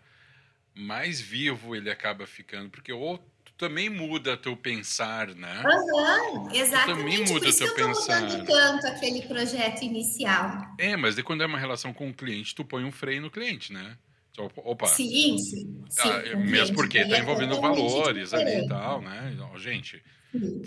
mais 0.75 1.21
vivo 1.21 1.75
ele 1.75 1.91
acaba 1.91 2.27
ficando, 2.27 2.71
porque 2.71 2.93
ou 2.93 3.19
tu 3.19 3.30
também 3.61 3.91
muda 3.91 4.39
teu 4.39 4.57
pensar, 4.57 5.35
né? 5.35 5.63
Uhum, 5.67 6.51
exatamente. 6.51 6.99
Também 6.99 7.19
muda 7.19 7.41
Por 7.41 7.47
isso 7.47 7.59
teu 7.59 7.75
que 7.75 7.81
eu 7.83 7.87
pensar. 7.89 8.23
mudando 8.23 8.47
tanto 8.47 8.87
aquele 8.87 9.21
projeto 9.23 9.83
inicial. 9.83 10.75
É, 10.79 10.97
mas 10.97 11.15
de 11.15 11.23
quando 11.23 11.43
é 11.43 11.47
uma 11.47 11.59
relação 11.59 11.93
com 11.93 12.09
o 12.09 12.15
cliente, 12.15 12.55
tu 12.55 12.65
põe 12.65 12.85
um 12.85 12.91
freio 12.91 13.21
no 13.21 13.31
cliente, 13.31 13.71
né? 13.71 13.99
Opa. 14.39 14.87
Sim, 14.87 15.37
sim. 15.37 15.85
sim 15.91 16.09
ah, 16.09 16.37
mesmo 16.37 16.75
porque 16.75 16.99
está 16.99 17.19
envolvendo 17.19 17.61
valores 17.61 18.33
ali 18.33 18.65
e 18.65 18.67
tal, 18.67 19.03
né? 19.03 19.37
Gente, 19.59 20.03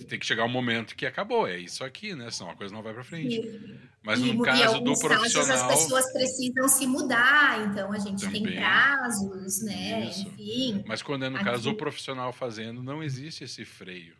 tem 0.09 0.19
que 0.19 0.25
chegar 0.25 0.43
um 0.43 0.49
momento 0.49 0.95
que 0.95 1.05
acabou, 1.05 1.47
é 1.47 1.57
isso 1.57 1.83
aqui, 1.83 2.13
né? 2.13 2.29
Senão 2.29 2.51
a 2.51 2.55
coisa 2.55 2.73
não 2.73 2.83
vai 2.83 2.93
para 2.93 3.03
frente. 3.03 3.41
Sim. 3.41 3.79
Mas 4.03 4.19
no 4.19 4.43
e, 4.43 4.45
caso 4.45 4.81
do 4.81 4.99
profissional. 4.99 5.47
Casos, 5.47 5.71
as 5.71 5.83
pessoas 5.83 6.11
precisam 6.11 6.67
se 6.67 6.85
mudar, 6.85 7.65
então 7.65 7.91
a 7.93 7.99
gente 7.99 8.25
também. 8.25 8.43
tem 8.43 8.55
prazos, 8.55 9.63
né? 9.63 10.09
Isso. 10.09 10.27
Enfim. 10.27 10.83
Mas 10.85 11.01
quando 11.01 11.23
é 11.23 11.29
no 11.29 11.37
aqui... 11.37 11.45
caso 11.45 11.63
do 11.63 11.75
profissional 11.75 12.33
fazendo, 12.33 12.83
não 12.83 13.01
existe 13.01 13.45
esse 13.45 13.63
freio. 13.63 14.15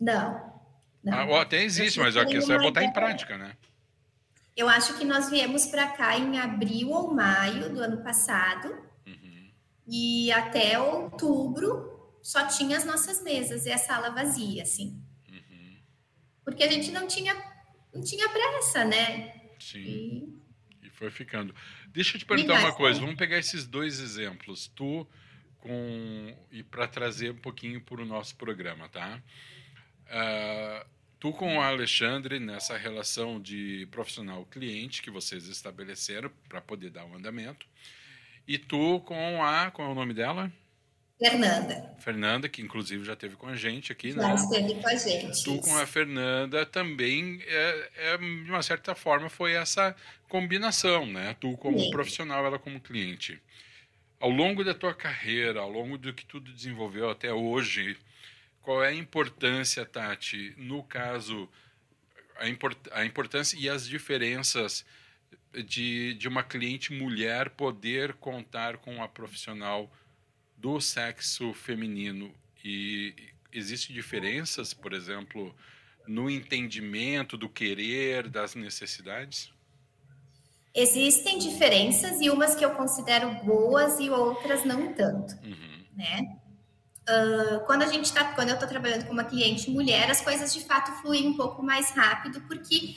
Não. 0.00 0.40
não. 1.02 1.18
Ah, 1.18 1.24
ou 1.24 1.36
até 1.36 1.64
existe, 1.64 1.98
mas 1.98 2.16
a 2.16 2.24
questão 2.24 2.54
é 2.54 2.62
botar 2.62 2.84
em 2.84 2.92
prática, 2.92 3.36
né? 3.36 3.56
Eu 4.56 4.68
acho 4.68 4.96
que 4.96 5.04
nós 5.04 5.28
viemos 5.28 5.66
para 5.66 5.88
cá 5.88 6.16
em 6.16 6.38
abril 6.38 6.90
ou 6.90 7.12
maio 7.12 7.72
do 7.72 7.80
ano 7.80 8.02
passado. 8.04 8.68
Uhum. 9.04 9.50
E 9.88 10.30
até 10.30 10.78
outubro 10.78 11.97
só 12.28 12.46
tinha 12.46 12.76
as 12.76 12.84
nossas 12.84 13.22
mesas 13.22 13.64
e 13.64 13.72
a 13.72 13.78
sala 13.78 14.10
vazia, 14.10 14.62
assim. 14.62 15.02
Uhum. 15.30 15.76
Porque 16.44 16.62
a 16.62 16.70
gente 16.70 16.90
não 16.90 17.06
tinha, 17.06 17.34
não 17.90 18.02
tinha 18.02 18.28
pressa, 18.28 18.84
né? 18.84 19.34
Sim. 19.58 19.78
E, 20.82 20.86
e 20.86 20.90
foi 20.90 21.10
ficando. 21.10 21.54
Deixa 21.86 22.16
eu 22.16 22.18
te 22.18 22.26
perguntar 22.26 22.60
uma 22.60 22.74
coisa. 22.74 23.00
Vamos 23.00 23.14
pegar 23.16 23.38
esses 23.38 23.66
dois 23.66 23.98
exemplos. 23.98 24.70
Tu 24.76 25.08
com 25.56 26.36
e 26.52 26.62
para 26.62 26.86
trazer 26.86 27.30
um 27.30 27.38
pouquinho 27.38 27.80
para 27.80 28.02
o 28.02 28.04
nosso 28.04 28.36
programa, 28.36 28.90
tá? 28.90 29.22
Uh, 30.04 30.86
tu 31.18 31.32
com 31.32 31.56
o 31.56 31.62
Alexandre 31.62 32.38
nessa 32.38 32.76
relação 32.76 33.40
de 33.40 33.88
profissional 33.90 34.44
cliente 34.44 35.00
que 35.00 35.10
vocês 35.10 35.46
estabeleceram 35.48 36.30
para 36.46 36.60
poder 36.60 36.90
dar 36.90 37.06
o 37.06 37.08
um 37.08 37.14
andamento 37.14 37.66
e 38.46 38.58
tu 38.58 39.00
com 39.00 39.42
a 39.42 39.70
qual 39.70 39.88
é 39.88 39.92
o 39.92 39.94
nome 39.94 40.12
dela? 40.12 40.52
Fernanda. 41.18 41.96
Fernanda, 41.98 42.48
que 42.48 42.62
inclusive 42.62 43.04
já 43.04 43.14
esteve 43.14 43.34
com 43.34 43.48
a 43.48 43.56
gente 43.56 43.90
aqui, 43.90 44.12
já 44.12 44.22
né? 44.22 44.28
Já 44.28 44.34
esteve 44.34 44.74
com 44.80 44.88
a 44.88 44.94
gente. 44.94 45.44
Tu 45.44 45.58
com 45.58 45.76
a 45.76 45.86
Fernanda 45.86 46.64
também, 46.64 47.42
é, 47.44 47.90
é, 47.96 48.16
de 48.16 48.50
uma 48.50 48.62
certa 48.62 48.94
forma, 48.94 49.28
foi 49.28 49.52
essa 49.52 49.96
combinação, 50.28 51.06
né? 51.06 51.36
Tu 51.40 51.56
como 51.56 51.78
Sim. 51.78 51.90
profissional, 51.90 52.46
ela 52.46 52.58
como 52.58 52.80
cliente. 52.80 53.40
Ao 54.20 54.30
longo 54.30 54.62
da 54.62 54.74
tua 54.74 54.94
carreira, 54.94 55.60
ao 55.60 55.70
longo 55.70 55.98
do 55.98 56.12
que 56.12 56.24
tu 56.24 56.38
desenvolveu 56.38 57.10
até 57.10 57.32
hoje, 57.32 57.96
qual 58.62 58.84
é 58.84 58.88
a 58.88 58.94
importância, 58.94 59.84
Tati, 59.84 60.54
no 60.56 60.84
caso, 60.84 61.48
a, 62.36 62.48
import, 62.48 62.76
a 62.92 63.04
importância 63.04 63.56
e 63.58 63.68
as 63.68 63.86
diferenças 63.86 64.84
de, 65.64 66.14
de 66.14 66.28
uma 66.28 66.42
cliente 66.42 66.92
mulher 66.92 67.50
poder 67.50 68.12
contar 68.14 68.76
com 68.76 68.94
uma 68.94 69.08
profissional 69.08 69.90
do 70.58 70.80
sexo 70.80 71.52
feminino 71.54 72.32
e 72.64 73.14
existem 73.52 73.94
diferenças, 73.94 74.74
por 74.74 74.92
exemplo, 74.92 75.54
no 76.06 76.28
entendimento 76.28 77.36
do 77.36 77.48
querer, 77.48 78.28
das 78.28 78.54
necessidades? 78.54 79.52
Existem 80.74 81.38
diferenças 81.38 82.20
e 82.20 82.30
umas 82.30 82.54
que 82.54 82.64
eu 82.64 82.70
considero 82.72 83.30
boas 83.44 83.98
e 83.98 84.10
outras 84.10 84.64
não 84.64 84.92
tanto, 84.92 85.34
uhum. 85.44 85.84
né? 85.96 86.36
Uh, 87.08 87.64
quando 87.64 87.82
a 87.82 87.86
gente 87.86 88.04
está, 88.04 88.32
quando 88.34 88.50
eu 88.50 88.54
estou 88.54 88.68
trabalhando 88.68 89.06
com 89.06 89.12
uma 89.12 89.24
cliente 89.24 89.70
mulher, 89.70 90.10
as 90.10 90.20
coisas 90.20 90.52
de 90.52 90.60
fato 90.60 90.92
fluem 91.00 91.26
um 91.28 91.36
pouco 91.36 91.62
mais 91.62 91.90
rápido, 91.90 92.42
porque 92.42 92.96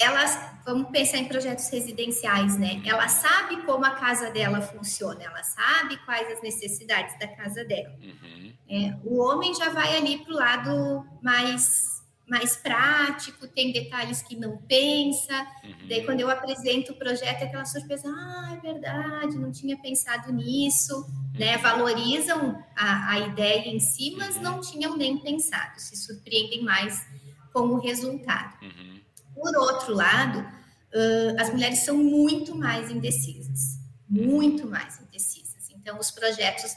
elas, 0.00 0.38
vamos 0.64 0.90
pensar 0.90 1.18
em 1.18 1.24
projetos 1.26 1.68
residenciais, 1.68 2.56
né? 2.56 2.80
Ela 2.84 3.08
sabe 3.08 3.62
como 3.62 3.84
a 3.84 3.90
casa 3.90 4.30
dela 4.30 4.60
funciona, 4.60 5.24
ela 5.24 5.42
sabe 5.42 5.96
quais 6.04 6.30
as 6.30 6.42
necessidades 6.42 7.18
da 7.18 7.26
casa 7.28 7.64
dela. 7.64 7.94
Uhum. 8.00 8.52
É, 8.70 8.94
o 9.04 9.18
homem 9.20 9.54
já 9.54 9.70
vai 9.70 9.96
ali 9.96 10.18
para 10.18 10.32
o 10.32 10.36
lado 10.36 11.06
mais 11.22 11.98
mais 12.28 12.56
prático, 12.56 13.48
tem 13.48 13.72
detalhes 13.72 14.20
que 14.20 14.36
não 14.36 14.58
pensa. 14.58 15.34
Uhum. 15.64 15.88
Daí, 15.88 16.04
quando 16.04 16.20
eu 16.20 16.30
apresento 16.30 16.92
o 16.92 16.94
projeto, 16.94 17.42
é 17.42 17.46
aquela 17.46 17.64
surpresa: 17.64 18.06
ah, 18.06 18.54
é 18.54 18.60
verdade, 18.60 19.38
não 19.38 19.50
tinha 19.50 19.76
pensado 19.78 20.30
nisso. 20.32 20.94
Uhum. 20.94 21.38
Né? 21.38 21.56
Valorizam 21.56 22.62
a, 22.76 23.12
a 23.12 23.18
ideia 23.20 23.68
em 23.68 23.80
si, 23.80 24.14
mas 24.16 24.36
uhum. 24.36 24.42
não 24.42 24.60
tinham 24.60 24.96
nem 24.96 25.18
pensado, 25.18 25.80
se 25.80 25.96
surpreendem 25.96 26.62
mais 26.62 27.06
com 27.52 27.60
o 27.60 27.80
resultado. 27.80 28.58
Uhum. 28.62 28.97
Por 29.38 29.56
outro 29.56 29.94
lado, 29.94 30.40
uh, 30.40 31.40
as 31.40 31.50
mulheres 31.50 31.80
são 31.80 31.96
muito 31.96 32.56
mais 32.56 32.90
indecisas, 32.90 33.78
muito 34.08 34.66
mais 34.66 35.00
indecisas. 35.00 35.70
Então, 35.70 35.98
os 35.98 36.10
projetos 36.10 36.74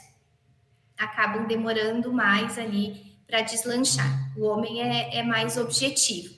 acabam 0.96 1.46
demorando 1.46 2.12
mais 2.12 2.58
ali 2.58 3.12
para 3.26 3.40
deslanchar. 3.42 4.32
O 4.36 4.44
homem 4.46 4.80
é, 4.82 5.18
é 5.18 5.22
mais 5.22 5.56
objetivo. 5.56 6.34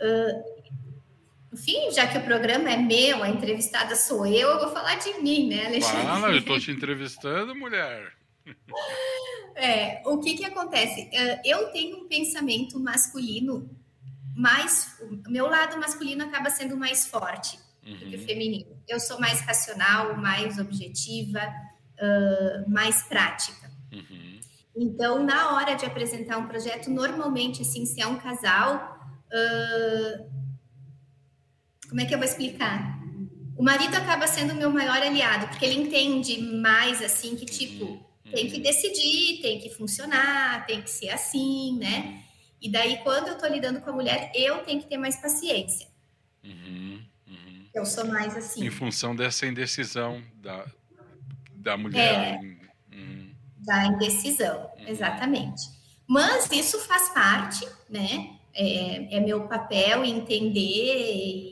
Uh, 0.00 0.52
enfim, 1.52 1.90
já 1.90 2.06
que 2.06 2.16
o 2.16 2.24
programa 2.24 2.70
é 2.70 2.76
meu, 2.76 3.22
a 3.22 3.28
entrevistada 3.28 3.94
sou 3.94 4.24
eu, 4.24 4.48
eu 4.48 4.60
vou 4.60 4.70
falar 4.70 4.94
de 4.96 5.12
mim, 5.20 5.48
né, 5.48 5.66
Alexandre? 5.66 6.06
Fala, 6.06 6.28
eu 6.30 6.38
estou 6.38 6.58
te 6.58 6.70
entrevistando, 6.70 7.54
mulher. 7.54 8.12
É, 9.54 10.02
o 10.06 10.18
que 10.18 10.34
que 10.34 10.46
acontece? 10.46 11.10
Eu 11.44 11.70
tenho 11.72 11.98
um 11.98 12.08
pensamento 12.08 12.80
masculino 12.80 13.68
mais 14.34 14.96
o 15.00 15.30
meu 15.30 15.46
lado 15.46 15.78
masculino 15.78 16.24
acaba 16.24 16.50
sendo 16.50 16.76
mais 16.76 17.06
forte 17.06 17.58
uhum. 17.86 17.92
do 17.94 18.06
que 18.06 18.16
o 18.16 18.20
uhum. 18.20 18.26
feminino. 18.26 18.76
Eu 18.88 18.98
sou 18.98 19.20
mais 19.20 19.40
racional, 19.40 20.16
mais 20.16 20.58
objetiva, 20.58 21.40
uh, 21.40 22.70
mais 22.70 23.02
prática. 23.04 23.70
Uhum. 23.92 24.40
Então, 24.74 25.22
na 25.22 25.54
hora 25.54 25.74
de 25.74 25.84
apresentar 25.84 26.38
um 26.38 26.46
projeto, 26.46 26.90
normalmente, 26.90 27.62
assim, 27.62 27.84
se 27.84 28.00
é 28.00 28.06
um 28.06 28.18
casal, 28.18 28.98
uh, 29.26 30.30
como 31.88 32.00
é 32.00 32.06
que 32.06 32.14
eu 32.14 32.18
vou 32.18 32.26
explicar? 32.26 32.98
O 33.56 33.62
marido 33.62 33.94
acaba 33.96 34.26
sendo 34.26 34.54
o 34.54 34.56
meu 34.56 34.70
maior 34.70 34.96
aliado, 34.96 35.46
porque 35.48 35.64
ele 35.64 35.82
entende 35.82 36.40
mais, 36.40 37.02
assim, 37.02 37.36
que 37.36 37.44
tipo, 37.44 37.84
uhum. 37.84 38.32
tem 38.32 38.48
que 38.48 38.60
decidir, 38.60 39.42
tem 39.42 39.60
que 39.60 39.68
funcionar, 39.68 40.64
tem 40.66 40.80
que 40.80 40.90
ser 40.90 41.10
assim, 41.10 41.78
né? 41.78 42.22
E 42.62 42.70
daí, 42.70 42.98
quando 42.98 43.26
eu 43.26 43.36
tô 43.36 43.46
lidando 43.48 43.80
com 43.80 43.90
a 43.90 43.92
mulher, 43.92 44.30
eu 44.34 44.58
tenho 44.58 44.80
que 44.80 44.86
ter 44.86 44.96
mais 44.96 45.16
paciência. 45.20 45.88
Uhum, 46.44 47.02
uhum. 47.26 47.66
Eu 47.74 47.84
sou 47.84 48.06
mais 48.06 48.36
assim. 48.36 48.64
Em 48.64 48.70
função 48.70 49.16
dessa 49.16 49.44
indecisão 49.46 50.22
da, 50.36 50.64
da 51.56 51.76
mulher. 51.76 52.38
É, 52.40 52.96
uhum. 52.96 53.34
Da 53.58 53.86
indecisão, 53.86 54.70
uhum. 54.78 54.86
exatamente. 54.86 55.62
Mas 56.06 56.48
isso 56.52 56.78
faz 56.80 57.08
parte, 57.08 57.66
né? 57.90 58.30
É, 58.54 59.16
é 59.16 59.20
meu 59.20 59.48
papel 59.48 60.04
entender 60.04 61.51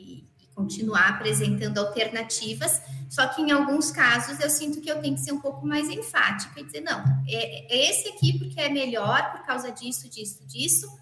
continuar 0.61 1.09
apresentando 1.09 1.77
alternativas. 1.77 2.81
Só 3.09 3.27
que 3.27 3.41
em 3.41 3.51
alguns 3.51 3.91
casos 3.91 4.39
eu 4.39 4.49
sinto 4.49 4.79
que 4.79 4.89
eu 4.89 5.01
tenho 5.01 5.15
que 5.15 5.21
ser 5.21 5.33
um 5.33 5.41
pouco 5.41 5.65
mais 5.65 5.89
enfática 5.89 6.59
e 6.59 6.63
dizer, 6.63 6.81
não, 6.81 7.03
é, 7.27 7.73
é 7.73 7.89
esse 7.89 8.09
aqui 8.09 8.39
porque 8.39 8.59
é 8.59 8.69
melhor 8.69 9.31
por 9.31 9.45
causa 9.45 9.71
disso, 9.71 10.09
disso, 10.09 10.45
disso 10.45 11.01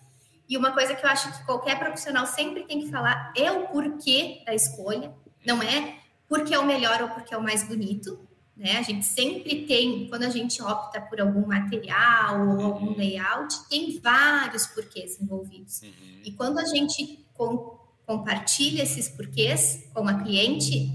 e 0.49 0.57
uma 0.57 0.71
coisa 0.71 0.95
que 0.95 1.05
eu 1.05 1.09
acho 1.09 1.31
que 1.31 1.45
qualquer 1.45 1.77
profissional 1.77 2.25
sempre 2.25 2.63
tem 2.63 2.81
que 2.81 2.89
falar 2.89 3.31
é 3.37 3.51
o 3.51 3.67
porquê 3.67 4.41
da 4.43 4.55
escolha, 4.55 5.13
não 5.45 5.61
é 5.61 5.99
porque 6.27 6.55
é 6.55 6.59
o 6.59 6.65
melhor 6.65 7.03
ou 7.03 7.09
porque 7.09 7.33
é 7.33 7.37
o 7.37 7.43
mais 7.43 7.63
bonito, 7.63 8.19
né? 8.57 8.77
A 8.77 8.81
gente 8.81 9.05
sempre 9.05 9.65
tem, 9.67 10.07
quando 10.09 10.23
a 10.23 10.29
gente 10.29 10.61
opta 10.61 10.99
por 10.99 11.21
algum 11.21 11.45
material 11.45 12.47
ou 12.47 12.61
algum 12.61 12.87
uhum. 12.87 12.97
layout, 12.97 13.67
tem 13.69 13.99
vários 13.99 14.65
porquês 14.65 15.21
envolvidos. 15.21 15.81
Uhum. 15.83 16.21
E 16.25 16.31
quando 16.31 16.57
a 16.57 16.65
gente 16.65 17.25
com, 17.35 17.78
compartilha 18.09 18.81
esses 18.81 19.07
porquês 19.07 19.87
com 19.93 20.07
a 20.07 20.23
cliente, 20.23 20.91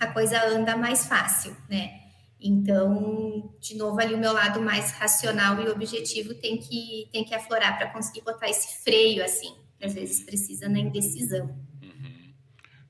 a 0.00 0.08
coisa 0.08 0.44
anda 0.48 0.76
mais 0.76 1.06
fácil, 1.06 1.56
né? 1.70 2.00
Então, 2.40 3.54
de 3.60 3.76
novo, 3.76 4.00
ali 4.00 4.14
o 4.14 4.18
meu 4.18 4.32
lado 4.32 4.60
mais 4.60 4.90
racional 4.90 5.62
e 5.62 5.68
objetivo 5.68 6.34
tem 6.34 6.58
que, 6.58 7.08
tem 7.12 7.22
que 7.22 7.32
aflorar 7.32 7.78
para 7.78 7.88
conseguir 7.90 8.22
botar 8.22 8.48
esse 8.48 8.82
freio, 8.82 9.24
assim, 9.24 9.54
que 9.78 9.84
às 9.84 9.94
vezes 9.94 10.24
precisa 10.24 10.68
na 10.68 10.80
indecisão. 10.80 11.56
Uhum. 11.80 12.34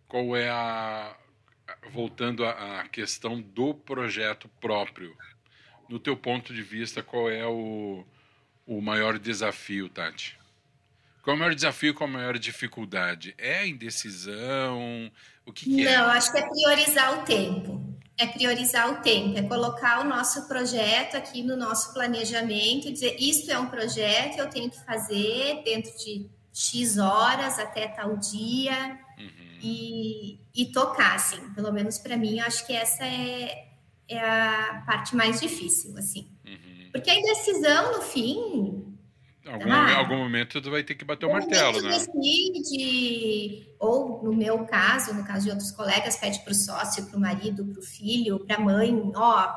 Qual 0.09 0.35
é 0.35 0.49
a. 0.49 1.15
Voltando 1.93 2.47
à 2.47 2.89
questão 2.91 3.43
do 3.43 3.75
projeto 3.75 4.49
próprio, 4.59 5.15
no 5.87 5.99
teu 5.99 6.17
ponto 6.17 6.55
de 6.55 6.63
vista, 6.63 7.03
qual 7.03 7.29
é 7.29 7.47
o, 7.47 8.07
o 8.67 8.81
maior 8.81 9.19
desafio, 9.19 9.91
Tati? 9.91 10.39
Qual 11.25 11.35
é 11.35 11.37
o 11.37 11.41
maior 11.41 11.55
desafio, 11.55 11.95
qual 11.95 12.09
é 12.09 12.13
a 12.13 12.17
maior 12.17 12.39
dificuldade? 12.39 13.35
É 13.39 13.61
a 13.61 13.67
indecisão? 13.67 15.11
O 15.47 15.53
que, 15.55 15.65
que 15.65 15.83
Não, 15.83 15.91
é? 15.91 15.97
Não, 15.97 16.05
acho 16.11 16.31
que 16.31 16.39
é 16.39 16.47
priorizar 16.47 17.19
o 17.19 17.25
tempo. 17.25 17.83
É 18.19 18.27
priorizar 18.27 18.93
o 18.93 19.03
tempo, 19.03 19.37
é 19.37 19.43
colocar 19.43 20.01
o 20.03 20.05
nosso 20.05 20.47
projeto 20.47 21.17
aqui 21.17 21.43
no 21.43 21.57
nosso 21.57 21.93
planejamento 21.95 22.87
e 22.87 22.93
dizer: 22.93 23.17
isto 23.19 23.51
é 23.51 23.59
um 23.59 23.67
projeto, 23.67 24.39
eu 24.39 24.49
tenho 24.49 24.71
que 24.71 24.79
fazer 24.85 25.63
dentro 25.65 25.91
de 25.97 26.31
X 26.53 26.99
horas 26.99 27.59
até 27.59 27.89
tal 27.89 28.17
dia 28.17 29.01
uhum. 29.19 29.59
e, 29.61 30.39
e 30.55 30.67
tocar, 30.67 31.17
assim. 31.17 31.41
Pelo 31.55 31.73
menos 31.73 31.99
para 31.99 32.17
mim, 32.17 32.39
acho 32.39 32.65
que 32.67 32.73
essa 32.73 33.05
é, 33.05 33.69
é 34.07 34.21
a 34.21 34.85
parte 34.87 35.17
mais 35.17 35.41
difícil, 35.41 35.97
assim. 35.99 36.29
Uhum. 36.47 36.91
Porque 36.93 37.11
a 37.11 37.19
indecisão, 37.19 37.97
no 37.97 38.03
fim, 38.03 38.74
Algum, 39.47 39.71
ah, 39.71 39.97
algum 39.97 40.17
momento 40.17 40.61
tu 40.61 40.71
vai 40.71 40.83
ter 40.83 40.95
que 40.95 41.05
bater 41.05 41.27
o 41.27 41.33
martelo, 41.33 41.83
né? 41.83 41.91
decide, 41.91 43.69
ou 43.79 44.23
no 44.23 44.33
meu 44.33 44.65
caso, 44.65 45.13
no 45.13 45.23
caso 45.23 45.45
de 45.45 45.51
outros 45.51 45.71
colegas, 45.71 46.17
pede 46.17 46.39
para 46.41 46.53
o 46.53 46.55
sócio, 46.55 47.05
para 47.05 47.17
o 47.17 47.21
marido, 47.21 47.65
para 47.67 47.79
o 47.79 47.83
filho, 47.83 48.39
para 48.41 48.57
a 48.57 48.61
mãe, 48.61 49.13
ó, 49.15 49.55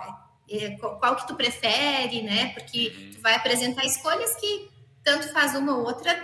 é, 0.50 0.71
qual 0.71 1.15
que 1.15 1.28
tu 1.28 1.36
prefere, 1.36 2.21
né? 2.21 2.50
Porque 2.50 2.93
uhum. 2.97 3.12
tu 3.13 3.21
vai 3.21 3.36
apresentar 3.36 3.86
escolhas 3.86 4.36
que 4.36 4.69
tanto 5.04 5.32
faz 5.32 5.56
uma 5.56 5.78
ou 5.78 5.86
outra 5.86 6.17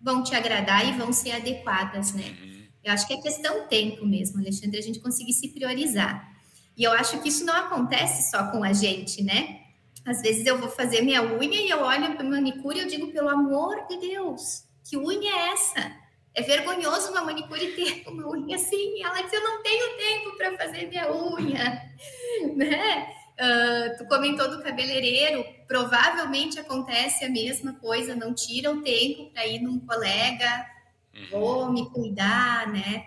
vão 0.00 0.22
te 0.22 0.36
agradar 0.36 0.86
e 0.88 0.92
vão 0.92 1.12
ser 1.12 1.32
adequadas, 1.32 2.12
né? 2.14 2.36
Uhum. 2.40 2.66
Eu 2.84 2.92
acho 2.92 3.04
que 3.08 3.14
é 3.14 3.20
questão 3.20 3.66
tempo 3.66 4.06
mesmo, 4.06 4.38
Alexandre, 4.38 4.78
a 4.78 4.82
gente 4.82 5.00
conseguir 5.00 5.32
se 5.32 5.48
priorizar. 5.48 6.36
E 6.76 6.84
eu 6.84 6.92
acho 6.92 7.18
que 7.20 7.30
isso 7.30 7.44
não 7.44 7.54
acontece 7.54 8.30
só 8.30 8.50
com 8.52 8.62
a 8.62 8.72
gente, 8.72 9.24
né? 9.24 9.65
Às 10.06 10.22
vezes 10.22 10.46
eu 10.46 10.56
vou 10.56 10.70
fazer 10.70 11.02
minha 11.02 11.20
unha 11.20 11.60
e 11.60 11.68
eu 11.68 11.80
olho 11.80 12.14
para 12.14 12.24
manicure 12.24 12.78
e 12.78 12.82
eu 12.82 12.86
digo, 12.86 13.08
pelo 13.08 13.28
amor 13.28 13.86
de 13.88 13.98
Deus, 13.98 14.62
que 14.88 14.96
unha 14.96 15.34
é 15.34 15.48
essa? 15.48 15.92
É 16.32 16.42
vergonhoso 16.42 17.10
uma 17.10 17.22
manicure 17.22 17.72
ter 17.72 18.04
uma 18.08 18.28
unha 18.28 18.54
assim. 18.54 18.98
E 18.98 19.02
ela 19.02 19.20
diz, 19.20 19.32
eu 19.32 19.42
não 19.42 19.62
tenho 19.64 19.96
tempo 19.96 20.36
para 20.36 20.56
fazer 20.56 20.86
minha 20.88 21.12
unha, 21.12 21.90
né? 22.54 23.12
Uh, 23.36 23.98
tu 23.98 24.06
comentou 24.06 24.48
do 24.48 24.62
cabeleireiro, 24.62 25.44
provavelmente 25.66 26.58
acontece 26.58 27.24
a 27.24 27.28
mesma 27.28 27.74
coisa, 27.74 28.14
não 28.14 28.32
tira 28.32 28.70
o 28.70 28.80
tempo 28.80 29.30
para 29.30 29.46
ir 29.46 29.60
num 29.60 29.78
colega, 29.80 30.66
uhum. 31.14 31.26
vou 31.30 31.72
me 31.72 31.90
cuidar, 31.90 32.68
né? 32.68 33.04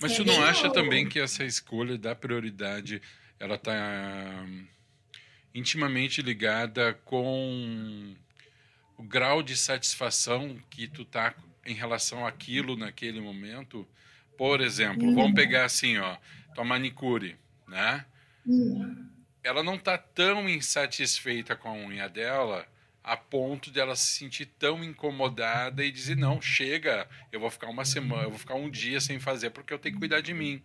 Mas 0.00 0.12
é 0.12 0.16
tu 0.16 0.24
não 0.24 0.42
acha 0.42 0.70
também 0.70 1.06
que 1.06 1.18
essa 1.18 1.44
escolha 1.44 1.98
da 1.98 2.14
prioridade, 2.14 3.02
ela 3.38 3.56
está 3.56 3.74
intimamente 5.58 6.22
ligada 6.22 6.94
com 7.04 8.14
o 8.96 9.02
grau 9.02 9.42
de 9.42 9.56
satisfação 9.56 10.58
que 10.70 10.86
tu 10.86 11.04
tá 11.04 11.34
em 11.66 11.74
relação 11.74 12.26
àquilo 12.26 12.76
naquele 12.76 13.20
momento. 13.20 13.86
Por 14.36 14.60
exemplo, 14.60 15.06
uhum. 15.06 15.14
vamos 15.14 15.34
pegar 15.34 15.64
assim, 15.64 15.98
ó, 15.98 16.16
tua 16.54 16.64
manicure, 16.64 17.36
né? 17.66 18.04
Uhum. 18.46 19.08
Ela 19.42 19.62
não 19.62 19.78
tá 19.78 19.98
tão 19.98 20.48
insatisfeita 20.48 21.56
com 21.56 21.68
a 21.68 21.72
unha 21.72 22.08
dela 22.08 22.66
a 23.02 23.16
ponto 23.16 23.70
dela 23.70 23.96
se 23.96 24.18
sentir 24.18 24.46
tão 24.58 24.84
incomodada 24.84 25.82
e 25.82 25.90
dizer 25.90 26.14
não, 26.14 26.42
chega, 26.42 27.08
eu 27.32 27.40
vou 27.40 27.48
ficar 27.48 27.68
uma 27.68 27.84
semana, 27.84 28.24
eu 28.24 28.30
vou 28.30 28.38
ficar 28.38 28.54
um 28.54 28.68
dia 28.68 29.00
sem 29.00 29.18
fazer 29.18 29.48
porque 29.48 29.72
eu 29.72 29.78
tenho 29.78 29.94
que 29.94 29.98
cuidar 29.98 30.20
de 30.20 30.34
mim 30.34 30.62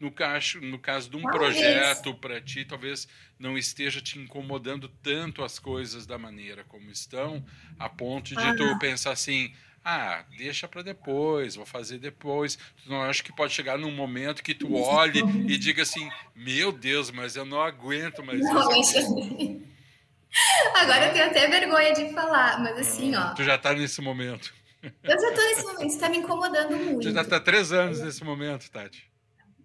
no 0.00 0.10
caso, 0.10 0.60
no 0.62 0.78
caso 0.78 1.10
de 1.10 1.16
um 1.16 1.22
projeto 1.22 2.14
para 2.14 2.40
ti, 2.40 2.64
talvez 2.64 3.06
não 3.38 3.58
esteja 3.58 4.00
te 4.00 4.18
incomodando 4.18 4.88
tanto 4.88 5.44
as 5.44 5.58
coisas 5.58 6.06
da 6.06 6.16
maneira 6.16 6.64
como 6.64 6.90
estão, 6.90 7.44
a 7.78 7.88
ponto 7.88 8.34
de 8.34 8.56
tu 8.56 8.78
pensar 8.78 9.12
assim, 9.12 9.52
ah, 9.84 10.24
deixa 10.38 10.66
para 10.66 10.82
depois, 10.82 11.54
vou 11.54 11.66
fazer 11.66 11.98
depois. 11.98 12.56
Tu 12.82 12.90
não 12.90 13.02
acha 13.02 13.22
que 13.22 13.34
pode 13.34 13.52
chegar 13.52 13.78
num 13.78 13.90
momento 13.90 14.42
que 14.42 14.54
tu 14.54 14.74
olhe 14.74 15.20
e 15.46 15.58
diga 15.58 15.82
assim, 15.82 16.10
meu 16.34 16.72
Deus, 16.72 17.10
mas 17.10 17.36
eu 17.36 17.44
não 17.44 17.60
aguento 17.60 18.24
mais 18.24 18.40
não, 18.40 18.80
isso. 18.80 18.98
Agora 20.76 21.08
eu 21.08 21.12
tenho 21.12 21.26
até 21.26 21.48
vergonha 21.48 21.92
de 21.92 22.12
falar, 22.14 22.60
mas 22.60 22.78
assim, 22.78 23.14
ó. 23.16 23.34
Tu 23.34 23.42
já 23.42 23.58
tá 23.58 23.74
nesse 23.74 24.00
momento. 24.00 24.54
Eu 24.82 25.20
já 25.20 25.34
tô 25.34 25.42
nesse 25.42 25.62
momento, 25.64 25.86
isso 25.86 26.00
tá 26.00 26.08
me 26.08 26.18
incomodando 26.18 26.76
muito. 26.76 27.00
Tu 27.08 27.12
já 27.12 27.24
tá 27.24 27.38
três 27.38 27.72
anos 27.72 28.00
nesse 28.00 28.24
momento, 28.24 28.70
Tati. 28.70 29.09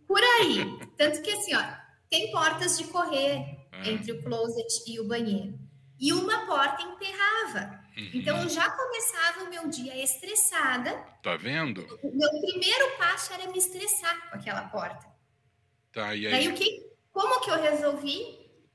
Por 0.08 0.22
aí. 0.22 0.80
Tanto 0.98 1.22
que 1.22 1.32
assim, 1.32 1.56
ó, 1.56 1.64
tem 2.10 2.32
portas 2.32 2.78
de 2.78 2.86
correr 2.86 3.68
ah. 3.72 3.88
entre 3.90 4.12
o 4.12 4.24
closet 4.24 4.84
e 4.88 5.00
o 5.00 5.08
banheiro. 5.08 5.60
E 6.00 6.14
uma 6.14 6.46
porta 6.46 6.84
emperrava. 6.84 7.84
Uhum. 7.98 8.12
Então 8.14 8.42
eu 8.42 8.50
já 8.50 8.70
começava 8.70 9.44
o 9.44 9.50
meu 9.50 9.70
dia 9.70 10.02
estressada. 10.04 10.92
Tá 11.24 11.38
vendo? 11.38 11.82
O 12.04 12.12
meu 12.12 12.30
primeiro 12.42 12.98
passo 12.98 13.34
era 13.34 13.50
me 13.50 13.58
estressar 13.58 14.30
com 14.30 14.36
aquela 14.36 14.64
porta. 14.64 15.06
Tá, 15.94 16.14
e 16.14 16.28
aí? 16.28 16.32
Daí 16.32 16.48
o 16.50 16.54
que? 16.54 16.92
Como 17.12 17.40
que 17.40 17.50
eu 17.50 17.62
resolvi? 17.62 18.20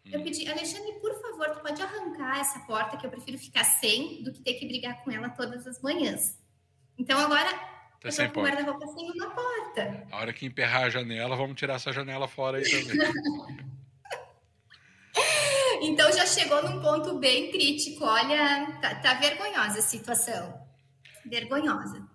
Hum. 0.07 0.11
Eu 0.13 0.23
pedi, 0.23 0.49
Alexandre, 0.49 0.93
por 1.01 1.15
favor, 1.21 1.51
tu 1.51 1.61
pode 1.61 1.83
arrancar 1.83 2.41
essa 2.41 2.61
porta 2.61 2.97
que 2.97 3.05
eu 3.05 3.11
prefiro 3.11 3.39
ficar 3.39 3.65
sem 3.65 4.23
do 4.23 4.33
que 4.33 4.41
ter 4.41 4.55
que 4.55 4.67
brigar 4.67 5.05
com 5.05 5.11
ela 5.11 5.29
todas 5.29 5.67
as 5.67 5.81
manhãs. 5.83 6.39
Então 6.97 7.19
agora 7.19 7.51
Tá 8.01 8.11
sem 8.11 8.31
porta. 8.31 8.51
guarda-roupa 8.51 8.87
sem 8.87 9.11
uma 9.11 9.31
porta. 9.31 10.07
A 10.11 10.17
hora 10.17 10.33
que 10.33 10.47
emperrar 10.47 10.85
a 10.85 10.91
janela, 10.91 11.37
vamos 11.37 11.57
tirar 11.57 11.75
essa 11.75 11.93
janela 11.93 12.27
fora 12.27 12.59
aí 12.59 12.65
também. 12.65 12.97
então 15.83 16.11
já 16.13 16.25
chegou 16.25 16.63
num 16.63 16.81
ponto 16.81 17.19
bem 17.19 17.51
crítico. 17.51 18.05
Olha, 18.05 18.79
tá, 18.81 18.95
tá 18.97 19.15
vergonhosa 19.15 19.81
a 19.81 19.83
situação. 19.83 20.67
Vergonhosa. 21.27 22.09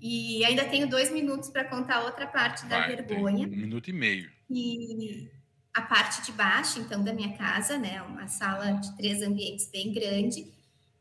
E 0.00 0.42
ainda 0.44 0.64
tenho 0.64 0.88
dois 0.88 1.10
minutos 1.10 1.50
para 1.50 1.64
contar 1.64 2.04
outra 2.04 2.26
parte 2.26 2.64
da 2.66 2.80
Vai, 2.80 2.96
vergonha. 2.96 3.46
Um 3.46 3.50
minuto 3.50 3.90
e 3.90 3.92
meio. 3.92 4.30
E 4.48 5.30
a 5.74 5.82
parte 5.82 6.22
de 6.22 6.32
baixo, 6.32 6.80
então, 6.80 7.04
da 7.04 7.12
minha 7.12 7.36
casa, 7.36 7.76
né? 7.76 8.00
Uma 8.02 8.26
sala 8.26 8.72
de 8.72 8.96
três 8.96 9.20
ambientes 9.20 9.70
bem 9.70 9.92
grande. 9.92 10.50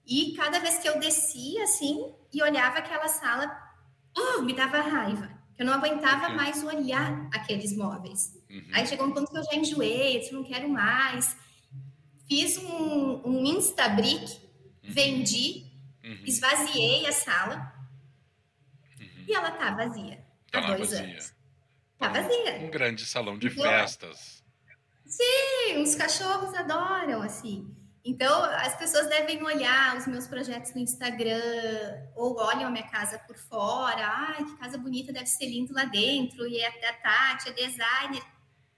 E 0.05 0.33
cada 0.33 0.59
vez 0.59 0.77
que 0.77 0.89
eu 0.89 0.99
descia, 0.99 1.63
assim, 1.63 2.13
e 2.33 2.43
olhava 2.43 2.79
aquela 2.79 3.07
sala, 3.07 3.64
uh, 4.17 4.41
me 4.41 4.53
dava 4.53 4.81
raiva. 4.81 5.29
Eu 5.57 5.65
não 5.65 5.73
aguentava 5.73 6.29
uhum. 6.29 6.35
mais 6.35 6.63
olhar 6.63 7.29
aqueles 7.33 7.75
móveis. 7.75 8.33
Uhum. 8.49 8.67
Aí 8.73 8.85
chegou 8.85 9.07
um 9.07 9.11
ponto 9.11 9.31
que 9.31 9.37
eu 9.37 9.43
já 9.43 9.55
enjoei, 9.55 10.19
disse, 10.19 10.33
não 10.33 10.43
quero 10.43 10.67
mais. 10.67 11.37
Fiz 12.27 12.57
um, 12.57 13.21
um 13.25 13.45
Instabrick, 13.45 14.25
uhum. 14.25 14.91
vendi, 14.91 15.71
uhum. 16.03 16.23
esvaziei 16.25 17.05
a 17.05 17.11
sala 17.11 17.73
uhum. 18.99 19.25
e 19.27 19.33
ela 19.33 19.51
tá 19.51 19.71
vazia 19.71 20.25
tá 20.61 20.73
há 20.73 20.75
dois 20.75 20.91
vazia. 20.91 21.05
anos. 21.05 21.33
Tá 21.97 22.09
vazia. 22.09 22.59
Um 22.61 22.69
grande 22.69 23.05
salão 23.05 23.37
de 23.37 23.47
então, 23.47 23.63
festas. 23.63 24.43
Sim, 25.05 25.81
os 25.81 25.95
cachorros 25.95 26.53
adoram, 26.53 27.21
assim. 27.21 27.73
Então, 28.05 28.43
as 28.43 28.77
pessoas 28.77 29.09
devem 29.09 29.41
olhar 29.41 29.97
os 29.97 30.05
meus 30.05 30.27
projetos 30.27 30.75
no 30.75 30.79
Instagram, 30.79 31.41
ou 32.15 32.37
olham 32.37 32.67
a 32.67 32.69
minha 32.69 32.87
casa 32.87 33.17
por 33.17 33.35
fora. 33.35 34.05
Ai, 34.07 34.45
que 34.45 34.57
casa 34.57 34.77
bonita, 34.77 35.11
deve 35.11 35.25
ser 35.25 35.47
lindo 35.47 35.73
lá 35.73 35.85
dentro. 35.85 36.47
E 36.47 36.63
a, 36.63 36.69
a 36.69 36.93
Tati 36.93 37.49
é 37.49 37.53
designer. 37.53 38.21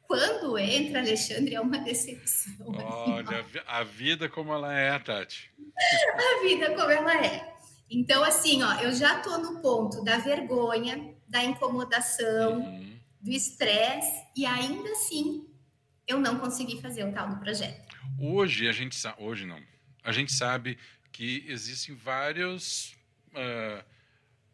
Quando 0.04 0.58
entra, 0.58 1.02
Alexandre, 1.02 1.56
é 1.56 1.60
uma 1.60 1.78
decepção. 1.80 2.54
Olha, 2.68 3.46
a 3.68 3.84
vida 3.84 4.30
como 4.30 4.54
ela 4.54 4.74
é, 4.74 4.98
Tati. 4.98 5.52
a 5.76 6.42
vida 6.44 6.74
como 6.74 6.90
ela 6.90 7.26
é. 7.26 7.54
Então, 7.92 8.24
assim, 8.24 8.63
ó, 8.63 8.76
eu 8.76 8.94
já 8.94 9.20
tô 9.20 9.38
no 9.40 9.60
ponto 9.60 10.06
da 10.06 10.20
vergonha, 10.20 11.13
da 11.28 11.44
incomodação, 11.44 12.60
uhum. 12.60 12.98
do 13.20 13.32
estresse, 13.32 14.26
e 14.38 14.46
ainda 14.46 14.90
assim 14.92 15.47
eu 16.08 16.20
não 16.20 16.39
consegui 16.39 16.82
fazer 16.82 17.04
o 17.04 17.12
tal 17.12 17.30
do 17.30 17.38
projeto. 17.38 17.96
Hoje 18.17 18.67
a 18.67 18.72
gente 18.72 18.96
sabe, 18.96 19.22
hoje 19.22 19.46
não, 19.46 19.62
a 20.04 20.12
gente 20.12 20.32
sabe 20.32 20.78
que 21.12 21.43
existem 21.48 21.93
vários 21.93 22.96
uh, 23.34 23.84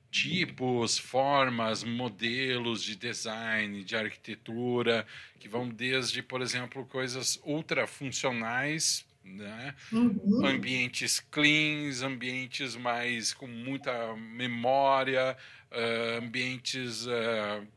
tipos, 0.10 0.98
formas, 0.98 1.84
modelos 1.84 2.84
de 2.84 2.96
design, 2.96 3.84
de 3.84 3.96
arquitetura, 3.96 5.06
que 5.40 5.48
vão 5.48 5.70
desde, 5.70 6.24
por 6.24 6.42
exemplo, 6.42 6.86
coisas 6.86 7.40
ultra 7.44 7.86
funcionais, 7.86 9.06
né? 9.24 9.74
Uhum. 9.92 10.46
ambientes 10.46 11.20
cleans, 11.20 12.02
ambientes 12.02 12.76
mais 12.76 13.34
com 13.34 13.48
muita 13.48 14.16
memória, 14.16 15.38
uh, 15.72 16.18
ambientes 16.18 17.06
uh, 17.06 17.68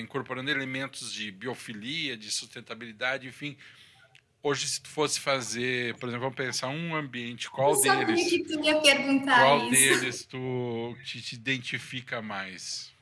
incorporando 0.00 0.50
elementos 0.50 1.12
de 1.12 1.30
biofilia, 1.30 2.16
de 2.16 2.30
sustentabilidade, 2.30 3.26
enfim. 3.26 3.56
Hoje, 4.42 4.68
se 4.68 4.80
tu 4.80 4.88
fosse 4.88 5.18
fazer, 5.18 5.96
por 5.96 6.08
exemplo, 6.08 6.24
vamos 6.30 6.36
pensar 6.36 6.68
um 6.68 6.94
ambiente, 6.94 7.50
qual 7.50 7.74
Eu 7.74 7.80
deles? 8.06 8.28
Que 8.28 8.44
tu 8.44 8.64
ia 8.64 8.80
perguntar 8.80 9.40
qual 9.40 9.58
isso. 9.64 9.70
deles 9.70 10.24
tu 10.24 10.96
te, 11.04 11.20
te 11.20 11.34
identifica 11.34 12.22
mais? 12.22 12.92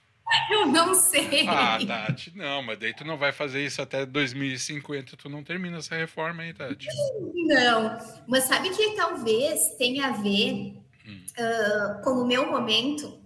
Eu 0.51 0.67
não 0.67 0.95
sei. 0.95 1.47
Ah, 1.47 1.79
Tati, 1.87 2.33
não, 2.37 2.63
mas 2.63 2.79
daí 2.79 2.93
tu 2.95 3.05
não 3.05 3.17
vai 3.17 3.33
fazer 3.33 3.65
isso 3.65 3.81
até 3.81 4.05
2050, 4.05 5.17
tu 5.17 5.29
não 5.29 5.45
termina 5.45 5.79
essa 5.79 5.95
reforma 5.95 6.43
aí, 6.43 6.53
Tati. 6.53 6.87
Não, 7.35 7.97
mas 8.27 8.45
sabe 8.45 8.71
que 8.71 8.97
talvez 8.97 9.77
tenha 9.79 10.09
a 10.09 10.13
ver 10.13 10.75
Hum. 11.07 11.21
uh, 11.39 12.03
com 12.03 12.11
o 12.23 12.27
meu 12.27 12.51
momento 12.51 13.21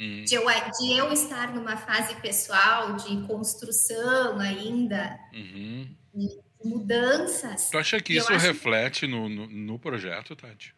Hum, 0.00 0.24
de 0.24 0.34
eu, 0.34 0.46
de 0.46 0.92
eu 0.96 1.12
estar 1.12 1.52
numa 1.54 1.76
fase 1.76 2.14
pessoal 2.22 2.96
de 2.96 3.20
construção 3.26 4.40
ainda, 4.40 5.20
uhum. 5.34 5.94
de 6.14 6.40
mudanças. 6.64 7.68
Tu 7.68 7.76
acha 7.76 8.00
que 8.00 8.14
isso 8.14 8.32
reflete 8.32 9.06
no, 9.06 9.28
no, 9.28 9.46
no 9.46 9.78
projeto, 9.78 10.34
Tati? 10.34 10.74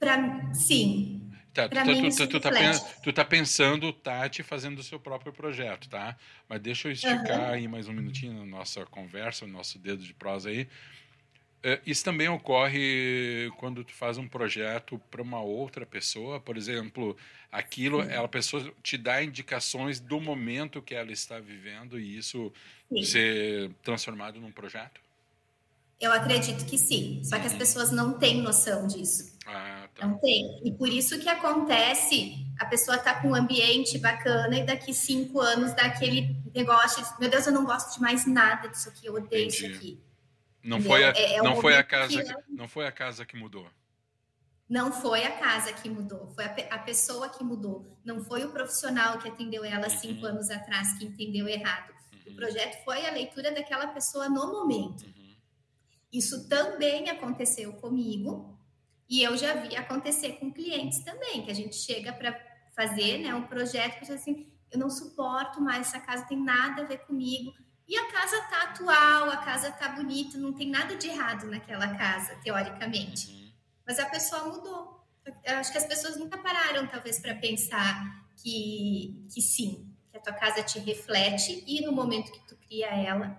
Pra, 0.00 0.52
sim, 0.52 1.30
Tá, 1.52 1.68
tu, 1.68 1.72
Pra 1.72 1.84
tá- 1.84 1.90
mim 1.92 2.08
tu, 2.10 2.28
tu, 2.28 2.40
tá, 2.40 2.50
tu 3.02 3.12
tá 3.12 3.24
pensando 3.24 3.92
Tati 3.92 4.42
fazendo 4.42 4.78
o 4.78 4.82
seu 4.84 5.00
próprio 5.00 5.32
projeto, 5.32 5.88
tá? 5.88 6.16
Mas 6.48 6.60
deixa 6.60 6.88
eu 6.88 6.92
esticar 6.92 7.40
Aham. 7.40 7.50
aí 7.52 7.68
mais 7.68 7.88
um 7.88 7.92
minutinho 7.92 8.34
na 8.34 8.46
nossa 8.46 8.86
conversa, 8.86 9.46
no 9.46 9.52
nosso 9.52 9.78
dedo 9.78 10.02
de 10.02 10.14
prosa 10.14 10.48
aí. 10.48 10.68
É, 11.62 11.80
Isso 11.86 12.04
também 12.04 12.28
ocorre 12.28 13.50
quando 13.58 13.84
tu 13.84 13.92
faz 13.92 14.16
um 14.16 14.26
projeto 14.26 15.00
para 15.10 15.22
uma 15.22 15.40
outra 15.40 15.84
pessoa, 15.84 16.40
por 16.40 16.56
exemplo, 16.56 17.16
aquilo, 17.52 18.00
ela, 18.02 18.24
a 18.24 18.28
pessoa 18.28 18.72
te 18.82 18.96
dá 18.96 19.22
indicações 19.22 20.00
do 20.00 20.20
momento 20.20 20.80
que 20.80 20.94
ela 20.94 21.12
está 21.12 21.38
vivendo 21.38 21.98
e 21.98 22.16
isso 22.16 22.52
sim. 22.90 23.02
ser 23.04 23.70
transformado 23.82 24.40
num 24.40 24.50
projeto? 24.50 25.00
Eu 26.00 26.12
acredito 26.12 26.64
que 26.64 26.78
sim. 26.78 27.20
Só 27.22 27.38
que 27.38 27.46
as 27.46 27.52
pessoas 27.52 27.90
não 27.90 28.18
têm 28.18 28.40
noção 28.40 28.86
disso. 28.86 29.36
Ah, 29.46 29.86
tá. 29.94 30.06
Não 30.06 30.16
tem. 30.16 30.62
E 30.64 30.72
por 30.72 30.88
isso 30.88 31.18
que 31.20 31.28
acontece, 31.28 32.46
a 32.58 32.64
pessoa 32.64 32.96
tá 32.96 33.20
com 33.20 33.28
um 33.28 33.34
ambiente 33.34 33.98
bacana 33.98 34.58
e 34.58 34.64
daqui 34.64 34.94
cinco 34.94 35.40
anos 35.40 35.74
dá 35.74 35.82
aquele 35.82 36.34
negócio 36.54 37.04
de, 37.04 37.20
meu 37.20 37.28
Deus, 37.28 37.46
eu 37.46 37.52
não 37.52 37.66
gosto 37.66 37.94
de 37.94 38.00
mais 38.00 38.26
nada 38.26 38.68
disso 38.68 38.88
aqui, 38.88 39.06
eu 39.06 39.14
odeio 39.14 39.48
isso 39.48 39.66
Entendi. 39.66 39.76
aqui. 39.76 40.09
Não 40.62 40.80
foi 40.80 41.04
a, 41.04 41.08
É- 41.08 41.36
é 41.36 41.40
o 41.42 41.44
não 41.44 41.56
foi 41.56 41.74
a 41.76 41.84
casa, 41.84 42.22
que- 42.22 42.36
não 42.52 42.68
foi 42.68 42.86
a 42.86 42.92
casa 42.92 43.24
que 43.24 43.36
mudou. 43.36 43.68
Não 44.68 44.92
foi 44.92 45.24
a 45.24 45.36
casa 45.38 45.72
que 45.72 45.90
mudou, 45.90 46.28
foi 46.28 46.44
a, 46.44 46.54
a 46.74 46.78
pessoa 46.78 47.28
que 47.28 47.42
mudou. 47.42 47.98
Não 48.04 48.22
foi 48.22 48.44
o 48.44 48.52
profissional 48.52 49.18
que 49.18 49.28
atendeu 49.28 49.64
ela 49.64 49.88
cinco 49.90 50.20
Uhum. 50.24 50.32
anos 50.32 50.48
atrás 50.50 50.96
que 50.96 51.04
entendeu 51.04 51.48
errado. 51.48 51.92
O 52.24 52.30
Uhum, 52.30 52.36
projeto 52.36 52.84
foi 52.84 53.04
a 53.06 53.10
leitura 53.10 53.50
daquela 53.52 53.88
pessoa 53.88 54.28
no 54.28 54.46
momento. 54.52 55.02
uhum. 55.04 55.34
Isso 56.12 56.48
também 56.48 57.08
aconteceu 57.10 57.72
comigo 57.74 58.56
e 59.08 59.22
eu 59.22 59.36
já 59.36 59.54
vi 59.54 59.74
acontecer 59.76 60.34
com 60.34 60.52
clientes 60.52 61.02
também, 61.04 61.44
que 61.44 61.50
a 61.50 61.54
gente 61.54 61.74
chega 61.74 62.12
para 62.12 62.38
fazer 62.76 63.18
né, 63.18 63.34
um 63.34 63.46
projeto 63.46 63.94
que 63.94 64.00
diz 64.02 64.10
assim, 64.10 64.52
eu 64.70 64.78
não 64.78 64.88
suporto 64.88 65.60
mais 65.60 65.88
essa 65.88 65.98
casa, 66.00 66.26
tem 66.26 66.38
nada 66.40 66.82
a 66.82 66.86
ver 66.86 66.98
comigo. 66.98 67.52
E 67.90 67.96
a 67.96 68.06
casa 68.12 68.40
tá 68.42 68.62
atual, 68.62 69.30
a 69.30 69.38
casa 69.38 69.72
tá 69.72 69.88
bonita, 69.88 70.38
não 70.38 70.52
tem 70.52 70.70
nada 70.70 70.94
de 70.94 71.08
errado 71.08 71.46
naquela 71.48 71.92
casa, 71.96 72.36
teoricamente. 72.36 73.32
Uhum. 73.32 73.50
Mas 73.84 73.98
a 73.98 74.06
pessoa 74.06 74.44
mudou. 74.44 75.04
Eu 75.44 75.56
acho 75.56 75.72
que 75.72 75.78
as 75.78 75.86
pessoas 75.86 76.16
nunca 76.16 76.38
pararam, 76.38 76.86
talvez, 76.86 77.18
para 77.18 77.34
pensar 77.34 78.24
que, 78.36 79.26
que 79.34 79.42
sim, 79.42 79.92
que 80.12 80.16
a 80.16 80.20
tua 80.20 80.34
casa 80.34 80.62
te 80.62 80.78
reflete 80.78 81.64
e 81.66 81.84
no 81.84 81.90
momento 81.90 82.30
que 82.30 82.38
tu 82.46 82.54
cria 82.58 82.86
ela, 82.94 83.36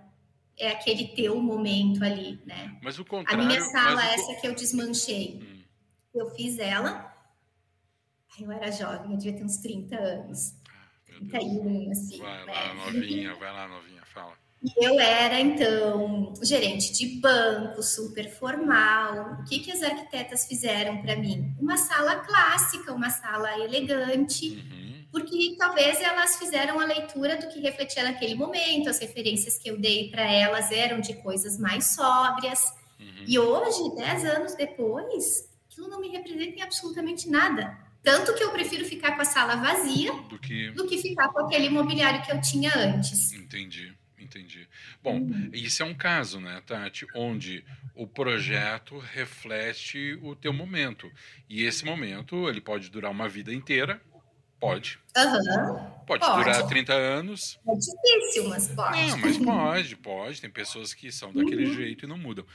é 0.58 0.68
aquele 0.72 1.08
teu 1.08 1.40
momento 1.40 2.04
ali, 2.04 2.38
né? 2.44 2.78
Mas 2.82 2.98
o 2.98 3.02
A 3.02 3.06
contrário. 3.06 3.46
minha 3.46 3.60
sala, 3.70 3.94
o 4.02 4.04
co- 4.04 4.12
essa 4.12 4.34
que 4.38 4.46
eu 4.46 4.54
desmanchei, 4.54 5.40
Hum, 5.42 5.62
eu 6.14 6.28
fiz 6.36 6.58
ela. 6.58 7.10
Eu 8.38 8.52
era 8.52 8.70
jovem, 8.70 9.12
eu 9.12 9.16
devia 9.16 9.34
ter 9.38 9.44
uns 9.44 9.56
30 9.56 9.96
anos. 9.96 10.54
meu 11.08 11.20
Deus. 11.20 11.30
31, 11.30 11.90
assim. 11.90 12.18
Vai 12.18 12.44
né? 12.44 12.52
lá, 12.52 12.74
novinha, 12.74 13.34
vai 13.36 13.52
lá, 13.52 13.66
novinha, 13.68 14.04
fala. 14.04 14.41
E 14.64 14.84
eu 14.86 15.00
era, 15.00 15.40
então, 15.40 16.32
gerente 16.42 16.92
de 16.92 17.18
banco, 17.20 17.82
super 17.82 18.30
formal. 18.30 19.38
O 19.40 19.44
que, 19.44 19.58
que 19.58 19.72
as 19.72 19.82
arquitetas 19.82 20.46
fizeram 20.46 21.02
para 21.02 21.16
mim? 21.16 21.52
Uma 21.60 21.76
sala 21.76 22.16
clássica, 22.16 22.92
uma 22.92 23.10
sala 23.10 23.58
elegante, 23.58 24.50
Uhum, 24.50 25.04
porque 25.10 25.56
talvez 25.58 26.00
elas 26.00 26.36
fizeram 26.38 26.78
a 26.80 26.84
leitura 26.84 27.36
do 27.36 27.48
que 27.48 27.60
refletia 27.60 28.04
naquele 28.04 28.34
momento, 28.36 28.88
as 28.88 28.98
referências 29.00 29.58
que 29.58 29.68
eu 29.68 29.78
dei 29.78 30.08
para 30.10 30.22
elas 30.22 30.70
eram 30.70 31.00
de 31.00 31.14
coisas 31.14 31.58
mais 31.58 31.86
sóbrias. 31.94 32.62
uhum. 33.00 33.24
E 33.26 33.38
hoje, 33.38 33.94
dez 33.96 34.24
anos 34.24 34.54
depois, 34.54 35.48
aquilo 35.70 35.88
não 35.88 36.00
me 36.00 36.08
representa 36.08 36.58
em 36.58 36.62
absolutamente 36.62 37.28
nada. 37.28 37.76
Tanto 38.02 38.34
que 38.34 38.42
eu 38.42 38.50
prefiro 38.52 38.84
ficar 38.84 39.14
com 39.16 39.22
a 39.22 39.24
sala 39.24 39.56
vazia 39.56 40.12
Do 40.28 40.38
que. 40.38 40.70
do 40.70 40.86
que 40.88 40.98
ficar 40.98 41.28
com 41.28 41.40
aquele 41.40 41.68
mobiliário 41.68 42.22
que 42.24 42.32
eu 42.32 42.40
tinha 42.40 42.72
antes. 42.76 43.32
Entendi, 43.32 43.92
entendi. 44.38 44.68
Bom, 45.02 45.20
Uhum. 45.20 45.52
isso 45.52 45.82
é 45.82 45.86
um 45.86 45.94
caso, 45.94 46.40
né, 46.40 46.60
Tati, 46.62 47.06
onde 47.14 47.64
o 47.94 48.06
projeto 48.08 48.98
reflete 48.98 50.14
o 50.22 50.34
teu 50.36 50.52
momento. 50.52 51.12
E 51.48 51.62
esse 51.64 51.84
momento, 51.84 52.48
ele 52.48 52.60
pode 52.60 52.90
durar 52.90 53.10
uma 53.10 53.28
vida 53.28 53.52
inteira, 53.54 54.02
pode. 54.60 55.00
Aham. 55.16 56.02
Pode, 56.06 56.20
Pode. 56.20 56.32
durar 56.32 56.64
30 56.64 56.94
anos. 56.94 57.58
É 57.68 57.74
difícil, 57.74 58.48
mas 58.48 58.68
pode. 58.68 58.98
Não, 59.08 59.16
mas 59.16 59.38
pode, 59.38 59.96
pode. 59.96 60.40
Tem 60.40 60.50
pessoas 60.50 60.92
que 60.94 61.10
são 61.12 61.32
daquele 61.32 61.64
Uhum. 61.64 61.72
jeito 61.72 62.04
e 62.04 62.08
não 62.08 62.18
mudam. 62.18 62.46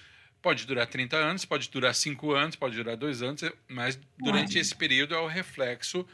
Pode 0.42 0.66
durar 0.68 0.88
30 0.88 1.18
anos, 1.18 1.46
pode 1.46 1.70
durar 1.70 1.96
5 1.96 2.32
anos, 2.34 2.56
pode 2.56 2.76
durar 2.76 2.96
2 2.98 3.22
anos, 3.24 3.42
mas 3.68 4.00
durante 4.18 4.58
Pode. 4.58 4.60
esse 4.60 4.76
período 4.76 5.16
é 5.16 5.20
o 5.20 5.28
reflexo 5.28 6.06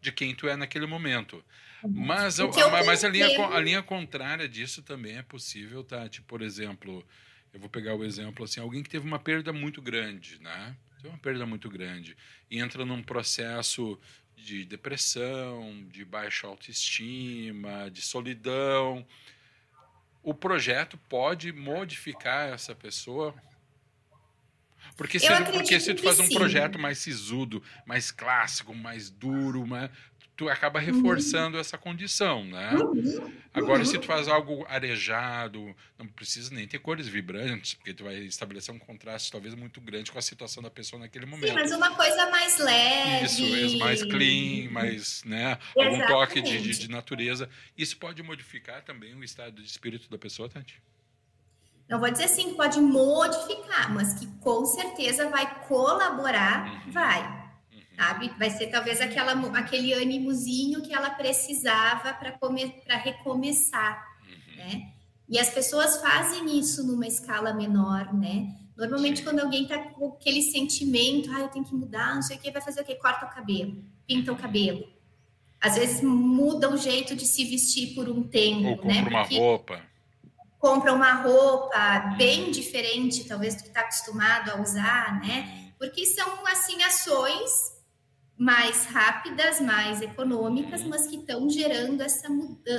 de 0.00 0.12
quem 0.12 0.34
tu 0.34 0.48
é 0.48 0.56
naquele 0.56 0.86
momento. 0.86 1.44
Mas, 1.88 2.38
O 2.38 2.42
a, 2.42 2.60
eu 2.60 2.70
mas- 2.70 2.86
mas 2.86 3.04
a, 3.04 3.08
linha, 3.08 3.26
a 3.48 3.60
linha 3.60 3.82
contrária 3.82 4.48
disso 4.48 4.82
também 4.82 5.16
é 5.16 5.22
possível, 5.22 5.82
Tati. 5.82 6.22
Por 6.22 6.42
exemplo, 6.42 7.04
eu 7.52 7.60
vou 7.60 7.68
pegar 7.68 7.94
o 7.94 8.04
exemplo 8.04 8.44
assim, 8.44 8.60
alguém 8.60 8.82
que 8.82 8.90
teve 8.90 9.06
uma 9.06 9.18
perda 9.18 9.52
muito 9.52 9.82
grande, 9.82 10.40
né? 10.40 10.76
Teve 10.96 11.08
uma 11.08 11.18
perda 11.18 11.44
muito 11.44 11.68
grande 11.68 12.16
e 12.50 12.58
entra 12.58 12.84
num 12.84 13.02
processo 13.02 13.98
de 14.36 14.64
depressão, 14.64 15.84
de 15.90 16.04
baixa 16.04 16.46
autoestima, 16.46 17.90
de 17.90 18.00
solidão. 18.02 19.06
O 20.22 20.32
projeto 20.32 20.96
pode 21.08 21.52
modificar 21.52 22.48
essa 22.52 22.74
pessoa? 22.74 23.34
Porque 24.96 25.18
se, 25.18 25.26
porque 25.52 25.80
se 25.80 25.94
tu 25.94 26.02
faz 26.02 26.18
um 26.18 26.26
sim. 26.26 26.34
projeto 26.34 26.78
mais 26.78 26.98
sisudo, 26.98 27.62
mais 27.86 28.10
clássico, 28.10 28.74
mais 28.74 29.10
duro, 29.10 29.66
mais, 29.66 29.90
tu 30.36 30.48
acaba 30.48 30.80
reforçando 30.80 31.58
essa 31.58 31.76
condição, 31.76 32.42
né? 32.44 32.74
Uhum. 32.74 33.32
Agora, 33.52 33.80
Uhum. 33.80 33.84
se 33.84 33.98
tu 33.98 34.06
faz 34.06 34.28
algo 34.28 34.64
arejado, 34.68 35.74
não 35.98 36.06
precisa 36.06 36.52
nem 36.54 36.66
ter 36.66 36.78
cores 36.78 37.06
vibrantes, 37.06 37.74
porque 37.74 37.92
tu 37.92 38.04
vai 38.04 38.16
estabelecer 38.16 38.74
um 38.74 38.78
contraste 38.78 39.30
talvez 39.30 39.54
muito 39.54 39.78
grande 39.80 40.10
com 40.10 40.18
a 40.18 40.22
situação 40.22 40.62
da 40.62 40.70
pessoa 40.70 40.98
naquele 41.00 41.26
Sim, 41.26 41.30
momento. 41.30 41.54
mas 41.54 41.70
uma 41.72 41.94
coisa 41.94 42.30
mais 42.30 42.58
leve. 42.58 43.26
Isso, 43.26 43.76
é 43.76 43.78
mais 43.78 44.02
clean, 44.02 44.70
mais, 44.70 45.22
né, 45.24 45.58
algum 45.76 46.06
toque 46.06 46.40
de, 46.40 46.48
de, 46.48 46.56
Exatamente. 46.56 46.78
de 46.80 46.88
natureza. 46.90 47.50
Isso 47.76 47.96
pode 47.98 48.22
modificar 48.22 48.82
também 48.82 49.14
o 49.14 49.22
estado 49.22 49.60
de 49.60 49.66
espírito 49.68 50.08
da 50.10 50.16
pessoa, 50.16 50.48
Tati? 50.48 50.82
Não 51.88 52.00
vou 52.00 52.10
dizer 52.10 52.24
assim 52.24 52.50
que 52.50 52.54
pode 52.56 52.80
modificar, 52.80 53.92
mas 53.92 54.14
que 54.14 54.26
com 54.40 54.64
certeza 54.64 55.28
vai 55.28 55.62
colaborar, 55.66 56.66
Uhum. 56.86 56.90
vai. 56.92 57.41
Uhum. 58.02 58.08
Sabe? 58.08 58.32
Vai 58.38 58.50
ser 58.50 58.66
talvez 58.68 59.00
aquela, 59.00 59.32
aquele 59.58 59.92
ânimozinho 59.92 60.82
que 60.82 60.92
ela 60.92 61.10
precisava 61.10 62.12
para 62.14 62.96
recomeçar. 62.96 64.04
Uhum. 64.26 64.56
né? 64.56 64.92
E 65.28 65.38
as 65.38 65.48
pessoas 65.48 66.00
fazem 66.00 66.58
isso 66.58 66.86
numa 66.86 67.06
escala 67.06 67.54
menor, 67.54 68.12
né? 68.12 68.54
Normalmente, 68.76 69.18
Sim. 69.18 69.24
quando 69.24 69.40
alguém 69.40 69.66
tá 69.66 69.78
com 69.78 70.08
aquele 70.08 70.42
sentimento, 70.42 71.30
ah, 71.32 71.40
eu 71.40 71.48
tenho 71.48 71.64
que 71.64 71.74
mudar, 71.74 72.14
não 72.14 72.22
sei 72.22 72.36
o 72.36 72.40
que, 72.40 72.50
vai 72.50 72.60
fazer 72.60 72.80
o 72.80 72.84
quê? 72.84 72.94
Corta 72.96 73.26
o 73.26 73.30
cabelo, 73.30 73.82
pinta 74.06 74.32
o 74.32 74.36
cabelo. 74.36 74.86
Às 75.60 75.76
vezes 75.76 76.02
muda 76.02 76.68
o 76.68 76.76
jeito 76.76 77.14
de 77.14 77.24
se 77.24 77.44
vestir 77.44 77.94
por 77.94 78.08
um 78.08 78.22
tempo, 78.24 78.68
Ou 78.68 78.76
compra 78.78 78.94
né? 78.94 79.08
uma 79.08 79.20
Porque 79.20 79.38
roupa. 79.38 79.82
compra 80.58 80.92
uma 80.92 81.12
roupa 81.22 82.14
bem 82.18 82.50
diferente, 82.50 83.24
talvez, 83.24 83.54
do 83.54 83.62
que 83.62 83.68
está 83.68 83.80
acostumado 83.80 84.50
a 84.50 84.60
usar, 84.60 85.20
né? 85.20 85.72
Porque 85.78 86.04
são, 86.04 86.46
assim, 86.46 86.82
ações 86.82 87.71
mais 88.42 88.86
rápidas, 88.86 89.60
mais 89.60 90.02
econômicas, 90.02 90.82
mas 90.82 91.06
que 91.06 91.14
estão 91.14 91.48
gerando 91.48 92.00
essa, 92.00 92.26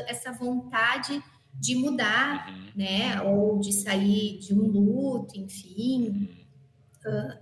essa 0.07 0.29
vontade 0.33 1.23
de 1.53 1.73
mudar, 1.75 2.49
Uhum. 2.49 2.71
né? 2.75 3.21
Ou 3.21 3.61
de 3.61 3.71
sair 3.71 4.39
de 4.39 4.53
um 4.53 4.67
luto, 4.67 5.39
enfim. 5.39 6.29
Uhum. 7.05 7.37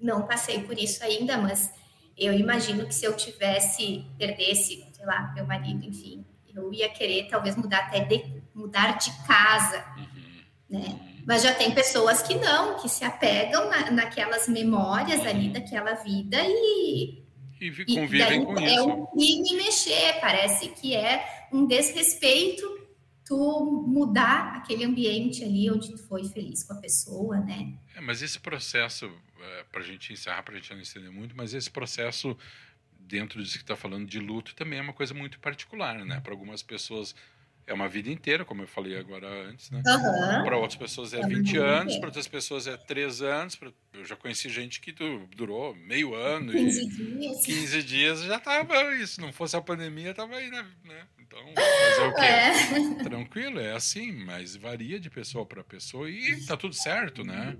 Não 0.00 0.26
passei 0.26 0.64
por 0.64 0.76
isso 0.76 1.04
ainda, 1.04 1.38
mas 1.38 1.72
eu 2.18 2.32
imagino 2.32 2.86
que 2.86 2.94
se 2.94 3.04
eu 3.04 3.14
tivesse, 3.14 4.04
perdesse, 4.18 4.84
sei 4.92 5.06
lá, 5.06 5.30
meu 5.32 5.46
marido, 5.46 5.84
enfim, 5.84 6.26
eu 6.52 6.72
ia 6.72 6.88
querer 6.88 7.28
talvez 7.28 7.54
mudar 7.54 7.84
até 7.86 8.00
de, 8.00 8.42
mudar 8.52 8.98
de 8.98 9.12
casa, 9.28 9.84
uhum. 9.96 10.80
né? 10.80 11.00
Mas 11.24 11.42
já 11.44 11.54
tem 11.54 11.72
pessoas 11.72 12.20
que 12.20 12.34
não, 12.34 12.78
que 12.78 12.88
se 12.88 13.04
apegam 13.04 13.70
na, 13.70 13.92
naquelas 13.92 14.48
memórias 14.48 15.24
ali 15.24 15.50
daquela 15.50 15.94
vida 15.94 16.36
e 16.42 17.23
e 17.60 17.94
convivem 17.94 18.42
e 18.42 18.44
com 18.44 18.58
é 18.58 18.64
isso. 18.64 18.78
É 18.78 18.82
um 18.82 19.06
crime 19.06 19.54
mexer, 19.56 20.20
parece 20.20 20.68
que 20.68 20.94
é 20.94 21.48
um 21.52 21.66
desrespeito 21.66 22.84
tu 23.24 23.84
mudar 23.88 24.56
aquele 24.56 24.84
ambiente 24.84 25.42
ali 25.42 25.70
onde 25.70 25.90
tu 25.90 25.98
foi 25.98 26.24
feliz 26.24 26.62
com 26.62 26.74
a 26.74 26.76
pessoa, 26.76 27.40
né? 27.40 27.74
É, 27.94 28.00
mas 28.00 28.22
esse 28.22 28.38
processo, 28.38 29.10
é, 29.40 29.64
para 29.64 29.80
a 29.80 29.84
gente 29.84 30.12
encerrar, 30.12 30.42
para 30.42 30.54
a 30.54 30.56
gente 30.58 30.72
não 30.74 30.80
estender 30.80 31.10
muito, 31.10 31.34
mas 31.34 31.54
esse 31.54 31.70
processo 31.70 32.36
dentro 32.98 33.42
disso 33.42 33.56
que 33.56 33.64
está 33.64 33.76
falando 33.76 34.06
de 34.06 34.18
luto 34.18 34.54
também 34.54 34.78
é 34.78 34.82
uma 34.82 34.92
coisa 34.92 35.14
muito 35.14 35.38
particular, 35.38 36.04
né? 36.04 36.20
Para 36.20 36.32
algumas 36.32 36.62
pessoas 36.62 37.14
é 37.66 37.72
uma 37.72 37.88
vida 37.88 38.10
inteira, 38.10 38.44
como 38.44 38.62
eu 38.62 38.66
falei 38.66 38.96
agora 38.98 39.26
antes, 39.48 39.70
né? 39.70 39.82
Uhum. 39.86 40.44
Para 40.44 40.56
outras 40.56 40.76
pessoas 40.76 41.14
é, 41.14 41.20
é 41.20 41.26
20 41.26 41.56
anos, 41.56 41.96
para 41.96 42.06
outras 42.08 42.28
pessoas 42.28 42.66
é 42.66 42.76
3 42.76 43.22
anos. 43.22 43.56
Pra... 43.56 43.72
Eu 43.92 44.04
já 44.04 44.16
conheci 44.16 44.48
gente 44.48 44.80
que 44.80 44.94
durou 45.34 45.74
meio 45.74 46.14
ano 46.14 46.52
15 46.52 46.80
e 46.80 46.88
dias. 46.88 47.46
15 47.46 47.82
dias 47.82 48.22
já 48.22 48.36
estava 48.36 48.94
isso. 48.94 49.20
Não 49.20 49.32
fosse 49.32 49.56
a 49.56 49.62
pandemia, 49.62 50.10
estava 50.10 50.36
aí, 50.36 50.50
né? 50.50 50.66
Então, 51.18 51.40
fazer 51.54 52.08
o 52.08 52.14
quê? 52.14 52.20
É. 52.20 53.04
Tranquilo, 53.04 53.58
é 53.58 53.72
assim, 53.72 54.12
mas 54.12 54.54
varia 54.54 55.00
de 55.00 55.08
pessoa 55.08 55.46
para 55.46 55.64
pessoa 55.64 56.08
e 56.08 56.44
tá 56.44 56.56
tudo 56.56 56.74
certo, 56.74 57.24
né? 57.24 57.56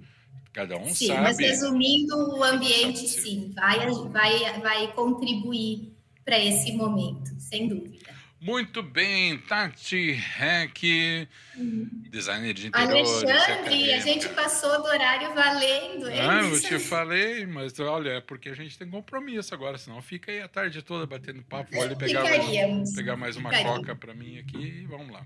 Cada 0.53 0.77
um 0.77 0.95
sim, 0.95 1.09
sabe. 1.09 1.23
Mas 1.23 1.39
resumindo, 1.39 2.17
o 2.17 2.45
ambiente, 2.45 3.09
sim, 3.09 3.53
vai, 3.55 3.79
vai, 4.11 4.61
vai 4.61 4.93
contribuir 4.93 5.93
para 6.25 6.39
esse 6.39 6.73
momento, 6.73 7.35
sem 7.39 7.69
dúvida. 7.69 8.14
Muito 8.45 8.82
bem, 8.82 9.38
Tati 9.38 10.22
Heck, 10.38 11.26
uhum. 11.57 11.88
designer 12.11 12.53
de 12.53 12.66
interiores. 12.66 13.11
Alexandre, 13.22 13.95
a 13.95 14.01
gente 14.01 14.28
passou 14.28 14.82
do 14.82 14.84
horário 14.86 15.32
valendo. 15.32 16.11
É 16.11 16.20
ah, 16.20 16.42
eu 16.42 16.61
te 16.61 16.78
falei, 16.78 17.47
mas 17.47 17.80
olha, 17.80 18.11
é 18.11 18.20
porque 18.20 18.51
a 18.51 18.55
gente 18.55 18.76
tem 18.76 18.86
compromisso 18.86 19.55
agora, 19.55 19.78
senão 19.78 20.03
fica 20.03 20.30
aí 20.30 20.42
a 20.42 20.49
tarde 20.49 20.82
toda 20.82 21.07
batendo 21.07 21.42
papo. 21.42 21.72
Vou 21.72 21.84
ali 21.84 21.97
pegar, 21.97 22.22
mais, 22.22 22.95
pegar 22.95 23.16
mais 23.16 23.36
uma 23.36 23.51
coca 23.51 23.97
para 23.97 24.12
mim 24.12 24.38
aqui 24.38 24.82
e 24.82 24.86
vamos 24.88 25.11
lá. 25.11 25.24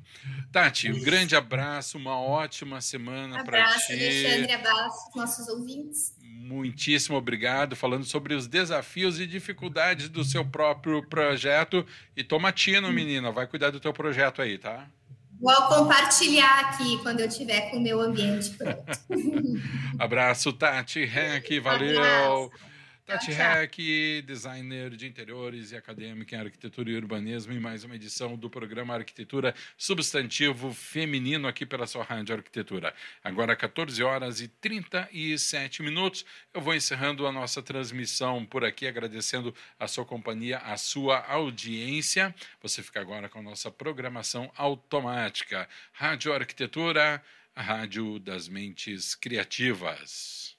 Tati, 0.52 0.92
um 0.92 1.02
grande 1.02 1.34
abraço, 1.34 1.98
uma 1.98 2.20
ótima 2.20 2.80
semana 2.80 3.42
para 3.42 3.64
ti. 3.64 3.64
Abraço, 3.64 3.92
Alexandre, 3.94 4.52
abraço 4.52 5.10
nossos 5.16 5.48
ouvintes 5.48 6.17
muitíssimo 6.28 7.16
obrigado, 7.16 7.76
falando 7.76 8.04
sobre 8.04 8.34
os 8.34 8.46
desafios 8.46 9.20
e 9.20 9.26
dificuldades 9.26 10.08
do 10.08 10.24
seu 10.24 10.44
próprio 10.44 11.06
projeto. 11.08 11.86
E 12.16 12.24
toma 12.24 12.52
tino, 12.52 12.92
menina, 12.92 13.30
vai 13.30 13.46
cuidar 13.46 13.70
do 13.70 13.80
teu 13.80 13.92
projeto 13.92 14.42
aí, 14.42 14.58
tá? 14.58 14.86
Vou 15.40 15.54
compartilhar 15.68 16.60
aqui 16.60 16.98
quando 17.02 17.20
eu 17.20 17.28
tiver 17.28 17.70
com 17.70 17.76
o 17.76 17.80
meu 17.80 18.00
ambiente 18.00 18.50
pronto. 18.50 18.82
Abraço, 19.98 20.52
Tati 20.52 21.00
Henk, 21.00 21.60
valeu! 21.60 21.98
Abraço. 21.98 22.68
Tati 23.08 23.30
Heck, 23.30 24.20
designer 24.26 24.90
de 24.90 25.06
interiores 25.06 25.72
e 25.72 25.76
acadêmica 25.76 26.36
em 26.36 26.40
arquitetura 26.40 26.90
e 26.90 26.94
urbanismo, 26.94 27.54
em 27.54 27.58
mais 27.58 27.82
uma 27.82 27.94
edição 27.94 28.36
do 28.36 28.50
programa 28.50 28.94
Arquitetura 28.94 29.54
Substantivo 29.78 30.74
Feminino 30.74 31.48
aqui 31.48 31.64
pela 31.64 31.86
sua 31.86 32.04
Rádio 32.04 32.34
Arquitetura. 32.34 32.94
Agora, 33.24 33.56
14 33.56 34.02
horas 34.02 34.42
e 34.42 34.48
37 34.48 35.82
minutos. 35.82 36.22
Eu 36.52 36.60
vou 36.60 36.74
encerrando 36.74 37.26
a 37.26 37.32
nossa 37.32 37.62
transmissão 37.62 38.44
por 38.44 38.62
aqui, 38.62 38.86
agradecendo 38.86 39.54
a 39.80 39.88
sua 39.88 40.04
companhia, 40.04 40.58
a 40.58 40.76
sua 40.76 41.24
audiência. 41.28 42.34
Você 42.60 42.82
fica 42.82 43.00
agora 43.00 43.26
com 43.26 43.38
a 43.38 43.42
nossa 43.42 43.70
programação 43.70 44.52
automática. 44.54 45.66
Rádio 45.94 46.30
Arquitetura, 46.34 47.24
a 47.56 47.62
rádio 47.62 48.18
das 48.18 48.48
mentes 48.48 49.14
criativas. 49.14 50.57